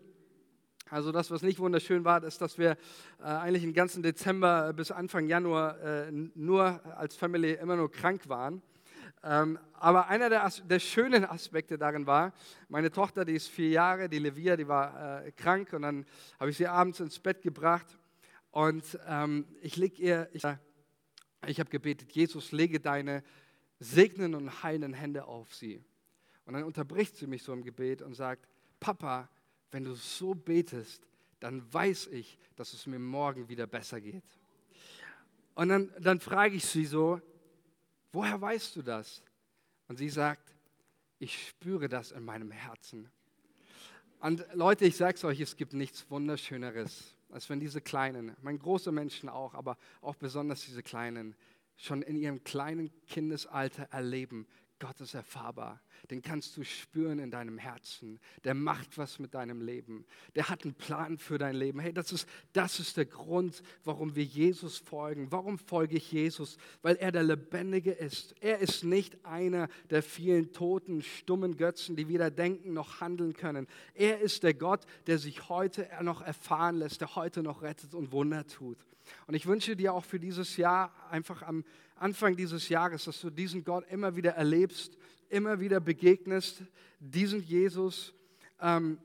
[0.90, 2.72] Also das, was nicht wunderschön war, ist, dass wir
[3.20, 8.30] äh, eigentlich den ganzen Dezember bis Anfang Januar äh, nur als Familie immer nur krank
[8.30, 8.62] waren.
[9.24, 12.34] Ähm, aber einer der, der, schönen Aspekte darin war,
[12.70, 16.06] meine Tochter, die ist vier Jahre, die Levia, die war äh, krank und dann
[16.40, 17.98] habe ich sie abends ins Bett gebracht
[18.52, 20.44] und ähm, ich leg ihr, ich,
[21.48, 23.24] ich habe gebetet, Jesus, lege deine
[23.80, 25.84] segnenden und heilenden Hände auf sie.
[26.46, 28.48] Und dann unterbricht sie mich so im Gebet und sagt,
[28.80, 29.30] Papa,
[29.72, 31.02] wenn du so betest,
[31.40, 34.24] dann weiß ich, dass es mir morgen wieder besser geht.
[35.54, 37.22] Und dann, dann frage ich sie so,
[38.12, 39.24] woher weißt du das?
[39.88, 40.54] Und sie sagt,
[41.20, 43.10] ich spüre das in meinem Herzen.
[44.20, 48.60] Und Leute, ich sage es euch, es gibt nichts Wunderschöneres, als wenn diese Kleinen, mein
[48.60, 51.36] große Menschen auch, aber auch besonders diese Kleinen,
[51.78, 54.48] schon in ihrem kleinen Kindesalter erleben,
[54.80, 55.82] Gott ist erfahrbar.
[56.10, 58.20] Den kannst du spüren in deinem Herzen.
[58.44, 60.06] Der macht was mit deinem Leben.
[60.36, 61.80] Der hat einen Plan für dein Leben.
[61.80, 65.32] Hey, das ist, das ist der Grund, warum wir Jesus folgen.
[65.32, 66.58] Warum folge ich Jesus?
[66.82, 68.36] Weil er der Lebendige ist.
[68.40, 73.68] Er ist nicht einer der vielen toten, stummen Götzen, die weder denken noch handeln können.
[73.94, 78.12] Er ist der Gott, der sich heute noch erfahren lässt, der heute noch rettet und
[78.12, 78.78] Wunder tut.
[79.28, 81.64] Und ich wünsche dir auch für dieses Jahr einfach am
[81.96, 84.98] Anfang dieses Jahres, dass du diesen Gott immer wieder erlebst,
[85.36, 86.64] immer wieder begegnest,
[86.98, 88.14] diesen Jesus
[88.62, 88.98] ähm,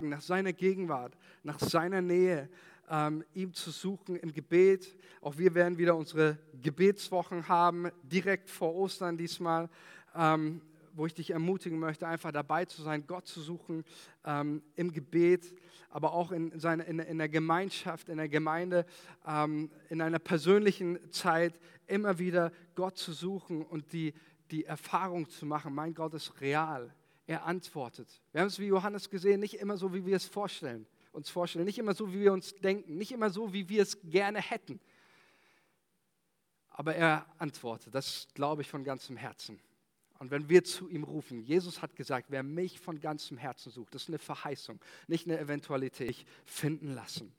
[0.00, 2.48] nach seiner Gegenwart, nach seiner Nähe,
[2.88, 4.96] ähm, ihm zu suchen im Gebet.
[5.20, 9.68] Auch wir werden wieder unsere Gebetswochen haben, direkt vor Ostern diesmal,
[10.14, 10.60] ähm,
[10.92, 13.84] wo ich dich ermutigen möchte, einfach dabei zu sein, Gott zu suchen
[14.24, 15.52] ähm, im Gebet
[15.90, 18.84] aber auch in, seine, in, in der Gemeinschaft, in der Gemeinde,
[19.26, 24.12] ähm, in einer persönlichen Zeit immer wieder Gott zu suchen und die,
[24.50, 26.94] die Erfahrung zu machen, mein Gott ist real.
[27.26, 28.08] Er antwortet.
[28.32, 31.66] Wir haben es wie Johannes gesehen, nicht immer so, wie wir es vorstellen, uns vorstellen,
[31.66, 34.80] nicht immer so, wie wir uns denken, nicht immer so, wie wir es gerne hätten.
[36.70, 39.60] Aber er antwortet, das glaube ich von ganzem Herzen.
[40.18, 43.94] Und wenn wir zu ihm rufen, Jesus hat gesagt, wer mich von ganzem Herzen sucht,
[43.94, 47.32] das ist eine Verheißung, nicht eine Eventualität, finden lassen.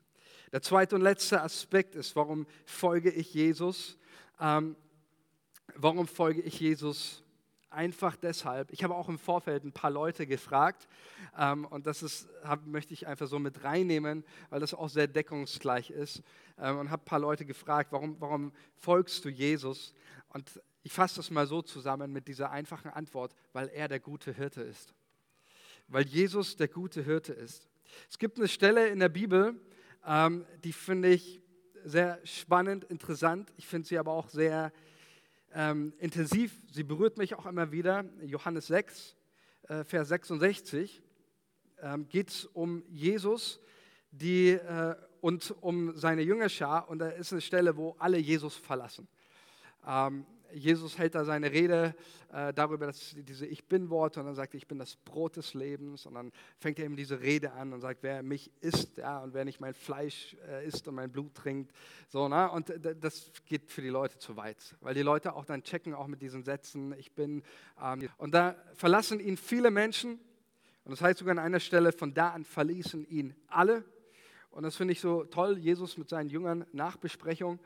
[0.51, 3.97] Der zweite und letzte Aspekt ist, warum folge ich Jesus?
[4.39, 4.75] Ähm,
[5.75, 7.23] warum folge ich Jesus?
[7.71, 8.71] Einfach deshalb.
[8.71, 10.87] Ich habe auch im Vorfeld ein paar Leute gefragt
[11.37, 15.07] ähm, und das ist, hab, möchte ich einfach so mit reinnehmen, weil das auch sehr
[15.07, 16.23] deckungsgleich ist.
[16.57, 19.93] Ähm, und habe ein paar Leute gefragt, warum, warum folgst du Jesus?
[20.29, 24.33] Und ich fasse das mal so zusammen mit dieser einfachen Antwort, weil er der gute
[24.33, 24.95] Hirte ist.
[25.87, 27.69] Weil Jesus der gute Hirte ist.
[28.09, 29.59] Es gibt eine Stelle in der Bibel,
[30.07, 31.39] ähm, die finde ich
[31.83, 33.53] sehr spannend, interessant.
[33.57, 34.71] Ich finde sie aber auch sehr
[35.53, 36.61] ähm, intensiv.
[36.71, 38.05] Sie berührt mich auch immer wieder.
[38.21, 39.15] Johannes 6,
[39.67, 41.01] äh, Vers 66
[41.81, 43.59] ähm, geht es um Jesus
[44.11, 46.89] die, äh, und um seine Jüngerschar.
[46.89, 49.07] Und da ist eine Stelle, wo alle Jesus verlassen.
[49.85, 51.95] Ähm, Jesus hält da seine Rede
[52.31, 55.53] äh, darüber, dass diese Ich Bin-Worte und dann sagt er, ich bin das Brot des
[55.53, 59.19] Lebens und dann fängt er eben diese Rede an und sagt, wer mich isst ja,
[59.19, 61.71] und wer nicht mein Fleisch äh, isst und mein Blut trinkt.
[62.07, 62.49] So, ne?
[62.51, 66.07] Und das geht für die Leute zu weit, weil die Leute auch dann checken, auch
[66.07, 67.43] mit diesen Sätzen, ich bin.
[67.81, 70.19] Ähm, und da verlassen ihn viele Menschen
[70.89, 73.83] und das heißt sogar an einer Stelle, von da an verließen ihn alle
[74.51, 77.59] und das finde ich so toll, Jesus mit seinen Jüngern Nachbesprechung.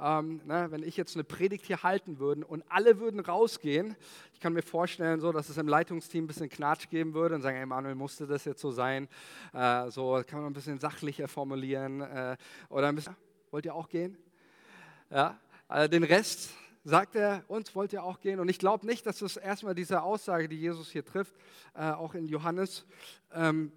[0.00, 3.96] Ähm, na, wenn ich jetzt eine Predigt hier halten würde und alle würden rausgehen,
[4.32, 7.42] ich kann mir vorstellen, so, dass es im Leitungsteam ein bisschen Knatsch geben würde und
[7.42, 9.08] sagen, hey Manuel, musste das jetzt so sein?
[9.52, 12.02] Äh, so kann man ein bisschen sachlicher formulieren.
[12.02, 12.36] Äh,
[12.68, 13.16] oder ein bisschen,
[13.50, 14.16] wollt ihr auch gehen?
[15.10, 16.50] Ja, also den Rest
[16.84, 18.38] sagt er, uns wollt ihr auch gehen.
[18.38, 21.34] Und ich glaube nicht, dass das erstmal diese Aussage, die Jesus hier trifft,
[21.74, 22.86] äh, auch in Johannes,
[23.32, 23.72] ähm,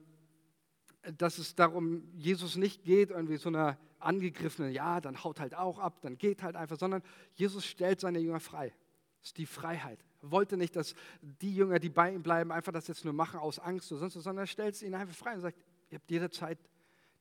[1.17, 5.79] dass es darum Jesus nicht geht, irgendwie so einer angegriffenen, ja, dann haut halt auch
[5.79, 7.03] ab, dann geht halt einfach, sondern
[7.35, 8.73] Jesus stellt seine Jünger frei.
[9.19, 10.03] Das ist die Freiheit.
[10.21, 13.39] Er wollte nicht, dass die Jünger, die bei ihm bleiben, einfach das jetzt nur machen
[13.39, 15.57] aus Angst oder sonst was, sondern er stellt es ihnen einfach frei und sagt,
[15.89, 16.57] ihr habt jederzeit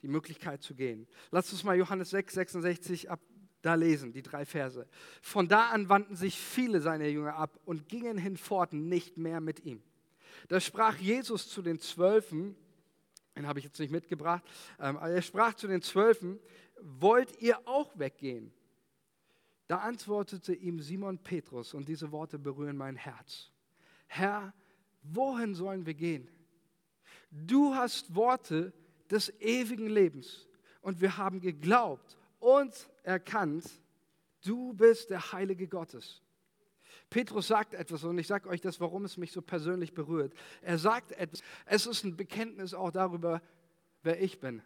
[0.03, 1.07] die Möglichkeit zu gehen.
[1.31, 3.21] Lasst uns mal Johannes 6, 66 ab
[3.63, 4.87] da lesen, die drei Verse.
[5.21, 9.65] Von da an wandten sich viele seiner Jünger ab und gingen hinfort nicht mehr mit
[9.67, 9.83] ihm.
[10.49, 12.57] Da sprach Jesus zu den Zwölfen,
[13.35, 14.43] den habe ich jetzt nicht mitgebracht.
[14.79, 16.39] Ähm, er sprach zu den Zwölfen,
[16.81, 18.53] wollt ihr auch weggehen?
[19.67, 23.51] Da antwortete ihm Simon Petrus, und diese Worte berühren mein Herz.
[24.09, 24.53] Herr,
[25.03, 26.29] wohin sollen wir gehen?
[27.31, 28.73] Du hast Worte
[29.09, 30.49] des ewigen Lebens
[30.81, 33.65] und wir haben geglaubt und erkannt,
[34.45, 36.23] du bist der Heilige Gottes.
[37.11, 40.33] Petrus sagt etwas und ich sage euch das, warum es mich so persönlich berührt.
[40.63, 43.43] Er sagt etwas, es ist ein Bekenntnis auch darüber,
[44.03, 44.63] wer ich bin.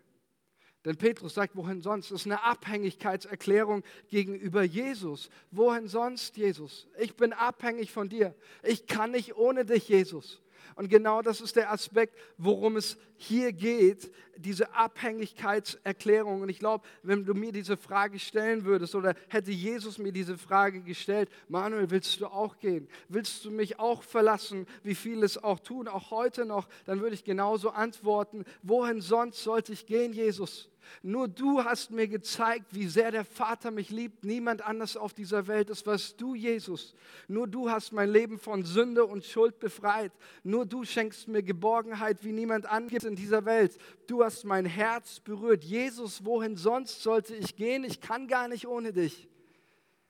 [0.85, 2.11] Denn Petrus sagt, wohin sonst?
[2.11, 5.31] Es ist eine Abhängigkeitserklärung gegenüber Jesus.
[5.51, 6.87] Wohin sonst, Jesus?
[6.99, 8.35] Ich bin abhängig von dir.
[8.63, 10.43] Ich kann nicht ohne dich, Jesus.
[10.77, 16.43] Und genau das ist der Aspekt, worum es hier geht, diese Abhängigkeitserklärung.
[16.43, 20.37] Und ich glaube, wenn du mir diese Frage stellen würdest oder hätte Jesus mir diese
[20.37, 22.89] Frage gestellt, Manuel, willst du auch gehen?
[23.09, 26.69] Willst du mich auch verlassen, wie viele es auch tun, auch heute noch?
[26.85, 30.69] Dann würde ich genauso antworten, wohin sonst sollte ich gehen, Jesus?
[31.03, 34.24] Nur du hast mir gezeigt, wie sehr der Vater mich liebt.
[34.24, 35.70] Niemand anders auf dieser Welt.
[35.70, 36.95] Das warst du, Jesus.
[37.28, 40.12] Nur du hast mein Leben von Sünde und Schuld befreit.
[40.43, 43.76] Nur du schenkst mir Geborgenheit, wie niemand anderes in dieser Welt.
[44.07, 45.64] Du hast mein Herz berührt.
[45.64, 47.85] Jesus, wohin sonst sollte ich gehen?
[47.85, 49.28] Ich kann gar nicht ohne dich.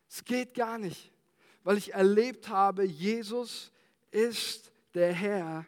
[0.09, 1.13] Es geht gar nicht,
[1.65, 3.73] weil ich erlebt habe, Jesus
[4.11, 5.67] ist der Herr,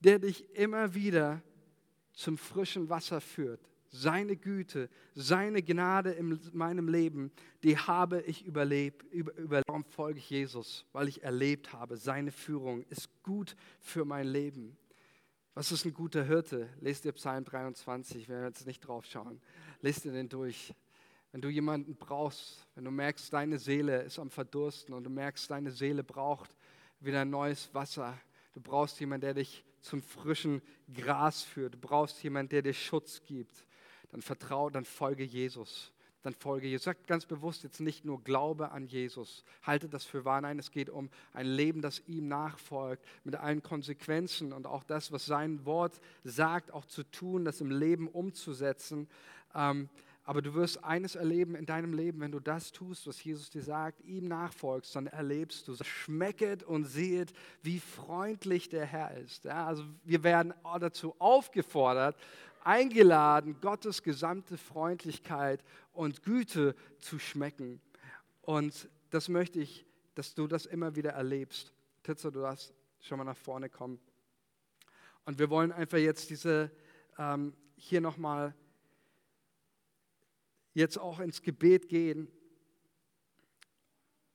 [0.00, 1.42] der dich immer wieder
[2.12, 3.60] zum frischen Wasser führt
[3.90, 7.32] seine Güte, seine Gnade in meinem Leben,
[7.62, 9.02] die habe ich überlebt.
[9.12, 10.84] Über, über, warum folge ich Jesus?
[10.92, 14.76] Weil ich erlebt habe, seine Führung ist gut für mein Leben.
[15.54, 16.68] Was ist ein guter Hirte?
[16.80, 19.40] Lest ihr Psalm 23, wenn wir jetzt nicht drauf schauen.
[19.80, 20.74] Lest ihr den durch.
[21.32, 25.50] Wenn du jemanden brauchst, wenn du merkst, deine Seele ist am Verdursten und du merkst,
[25.50, 26.54] deine Seele braucht
[27.00, 28.18] wieder neues Wasser.
[28.52, 30.62] Du brauchst jemanden, der dich zum frischen
[30.92, 31.74] Gras führt.
[31.74, 33.67] Du brauchst jemanden, der dir Schutz gibt
[34.10, 35.92] dann vertraue, dann folge Jesus.
[36.22, 36.84] Dann folge Jesus.
[36.84, 39.44] Sagt ganz bewusst jetzt nicht nur Glaube an Jesus.
[39.62, 40.40] Halte das für wahr.
[40.40, 45.12] Nein, es geht um ein Leben, das ihm nachfolgt, mit allen Konsequenzen und auch das,
[45.12, 49.08] was sein Wort sagt, auch zu tun, das im Leben umzusetzen.
[49.54, 49.88] Ähm,
[50.28, 53.62] aber du wirst eines erleben in deinem Leben, wenn du das tust, was Jesus dir
[53.62, 57.32] sagt, ihm nachfolgst, dann erlebst du, schmecket und sehet,
[57.62, 59.46] wie freundlich der Herr ist.
[59.46, 62.14] Also wir werden dazu aufgefordert,
[62.64, 67.80] eingeladen, Gottes gesamte Freundlichkeit und Güte zu schmecken.
[68.42, 71.72] Und das möchte ich, dass du das immer wieder erlebst.
[72.02, 74.00] Titzer, du darfst schon mal nach vorne kommen.
[75.24, 76.70] Und wir wollen einfach jetzt diese,
[77.18, 78.54] ähm, hier nochmal,
[80.74, 82.28] jetzt auch ins Gebet gehen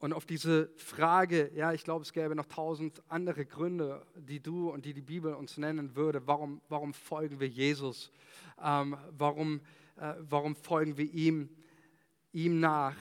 [0.03, 4.69] und auf diese Frage, ja, ich glaube, es gäbe noch tausend andere Gründe, die du
[4.69, 8.11] und die die Bibel uns nennen würde, warum, warum folgen wir Jesus?
[8.61, 9.61] Ähm, warum,
[9.95, 11.47] äh, warum folgen wir ihm,
[12.33, 12.97] ihm nach?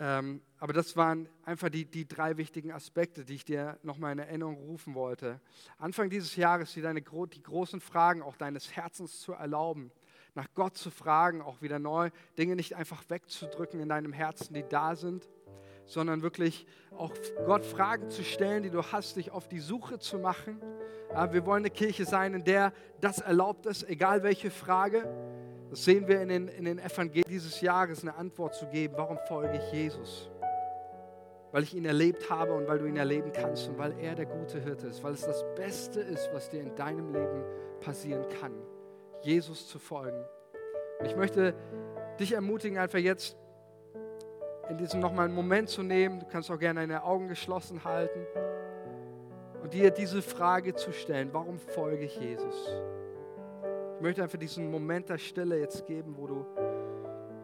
[0.00, 4.18] Ähm, aber das waren einfach die, die drei wichtigen Aspekte, die ich dir nochmal in
[4.18, 5.40] Erinnerung rufen wollte.
[5.78, 9.92] Anfang dieses Jahres die, deine, die großen Fragen auch deines Herzens zu erlauben,
[10.34, 14.64] nach Gott zu fragen, auch wieder neu, Dinge nicht einfach wegzudrücken in deinem Herzen, die
[14.68, 15.28] da sind
[15.86, 16.66] sondern wirklich
[16.96, 17.12] auch
[17.46, 20.60] Gott Fragen zu stellen, die du hast, dich auf die Suche zu machen.
[21.32, 25.08] Wir wollen eine Kirche sein, in der das erlaubt ist, egal welche Frage.
[25.70, 28.94] Das sehen wir in den, in den Evangelien dieses Jahres, eine Antwort zu geben.
[28.96, 30.28] Warum folge ich Jesus?
[31.52, 34.26] Weil ich ihn erlebt habe und weil du ihn erleben kannst und weil er der
[34.26, 37.44] gute Hirte ist, weil es das Beste ist, was dir in deinem Leben
[37.80, 38.52] passieren kann,
[39.22, 40.24] Jesus zu folgen.
[41.00, 41.54] Und ich möchte
[42.18, 43.36] dich ermutigen, einfach jetzt
[44.70, 46.20] in diesem nochmal einen Moment zu nehmen.
[46.20, 48.24] Du kannst auch gerne deine Augen geschlossen halten
[49.62, 52.54] und dir diese Frage zu stellen, warum folge ich Jesus?
[53.96, 56.46] Ich möchte einfach diesen Moment der Stille jetzt geben, wo du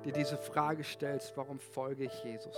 [0.04, 2.56] dir diese Frage stellst, warum folge ich Jesus?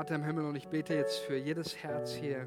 [0.00, 2.46] Vater im Himmel, und ich bete jetzt für jedes Herz hier.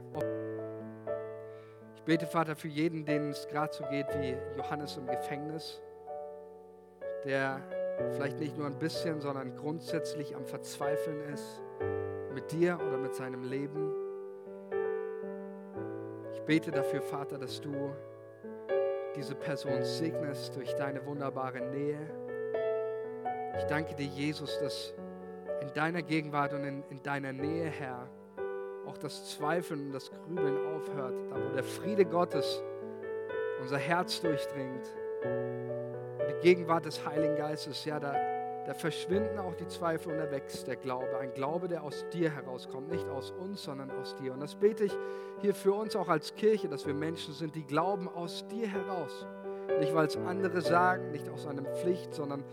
[1.93, 5.79] Ich bete, Vater, für jeden, denen es gerade so geht wie Johannes im Gefängnis,
[7.23, 7.61] der
[8.13, 11.61] vielleicht nicht nur ein bisschen, sondern grundsätzlich am Verzweifeln ist
[12.33, 13.93] mit dir oder mit seinem Leben.
[16.33, 17.93] Ich bete dafür, Vater, dass du
[19.15, 21.99] diese Person segnest durch deine wunderbare Nähe,
[23.59, 24.95] Ich danke dir, Jesus, dass
[25.63, 28.09] in deiner Gegenwart und in, in deiner Nähe, Herr,
[28.85, 32.61] auch das Zweifeln und das Grübeln aufhört, da wo der Friede Gottes
[33.61, 34.85] unser Herz durchdringt.
[35.23, 38.13] Und die Gegenwart des Heiligen Geistes, ja, da,
[38.65, 41.17] da verschwinden auch die Zweifel und da wächst der Glaube.
[41.17, 44.33] Ein Glaube, der aus dir herauskommt, nicht aus uns, sondern aus dir.
[44.33, 44.97] Und das bete ich
[45.41, 49.25] hier für uns auch als Kirche, dass wir Menschen sind, die glauben aus dir heraus.
[49.79, 52.43] Nicht, weil es andere sagen, nicht aus einer Pflicht, sondern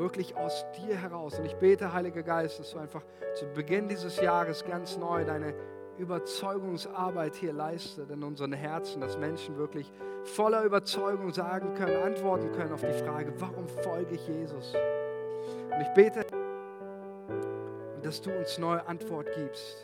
[0.00, 1.38] wirklich aus dir heraus.
[1.38, 5.54] Und ich bete, Heiliger Geist, dass du einfach zu Beginn dieses Jahres ganz neu deine
[5.98, 9.92] Überzeugungsarbeit hier leistet in unseren Herzen, dass Menschen wirklich
[10.24, 14.74] voller Überzeugung sagen können, antworten können auf die Frage, warum folge ich Jesus?
[15.70, 16.26] Und ich bete,
[18.02, 19.76] dass du uns neue Antwort gibst,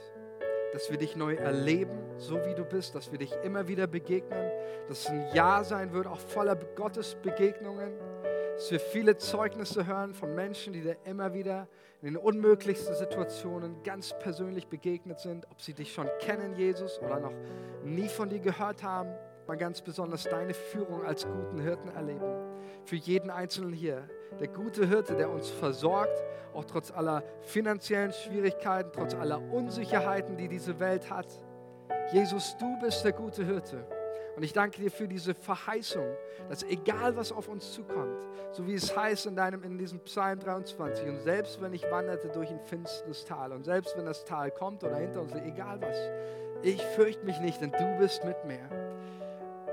[0.73, 4.51] dass wir dich neu erleben, so wie du bist, dass wir dich immer wieder begegnen,
[4.89, 7.93] dass es ein Jahr sein wird, auch voller Gottesbegegnungen,
[8.57, 11.69] dass wir viele Zeugnisse hören von Menschen, die dir immer wieder
[12.01, 17.21] in den unmöglichsten Situationen ganz persönlich begegnet sind, ob sie dich schon kennen, Jesus, oder
[17.21, 17.35] noch
[17.85, 19.11] nie von dir gehört haben,
[19.47, 22.35] mal ganz besonders deine Führung als guten Hirten erleben.
[22.87, 24.09] Für jeden Einzelnen hier,
[24.41, 30.49] der gute Hirte, der uns versorgt, auch trotz aller finanziellen Schwierigkeiten, trotz aller Unsicherheiten, die
[30.49, 31.29] diese Welt hat.
[32.11, 33.87] Jesus, du bist der gute Hirte.
[34.37, 36.07] Und ich danke dir für diese Verheißung,
[36.51, 38.19] dass egal was auf uns zukommt,
[38.53, 42.29] so wie es heißt in, deinem, in diesem Psalm 23, und selbst wenn ich wanderte
[42.29, 45.97] durch ein finsteres Tal und selbst wenn das Tal kommt oder hinter uns, egal was,
[46.63, 48.69] ich fürchte mich nicht, denn du bist mit mir.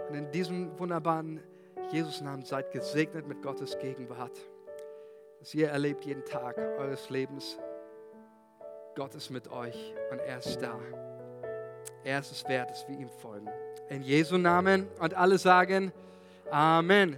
[0.10, 1.42] Und in diesem wunderbaren
[1.92, 4.38] Jesus-Namen seid gesegnet mit Gottes Gegenwart,
[5.40, 7.58] dass ihr erlebt jeden Tag eures Lebens,
[8.96, 10.80] Gott ist mit euch und er ist da.
[12.04, 13.48] Er ist es wert, dass wir ihm folgen.
[13.90, 15.92] In Jesu Namen und alle sagen
[16.52, 17.18] Amen.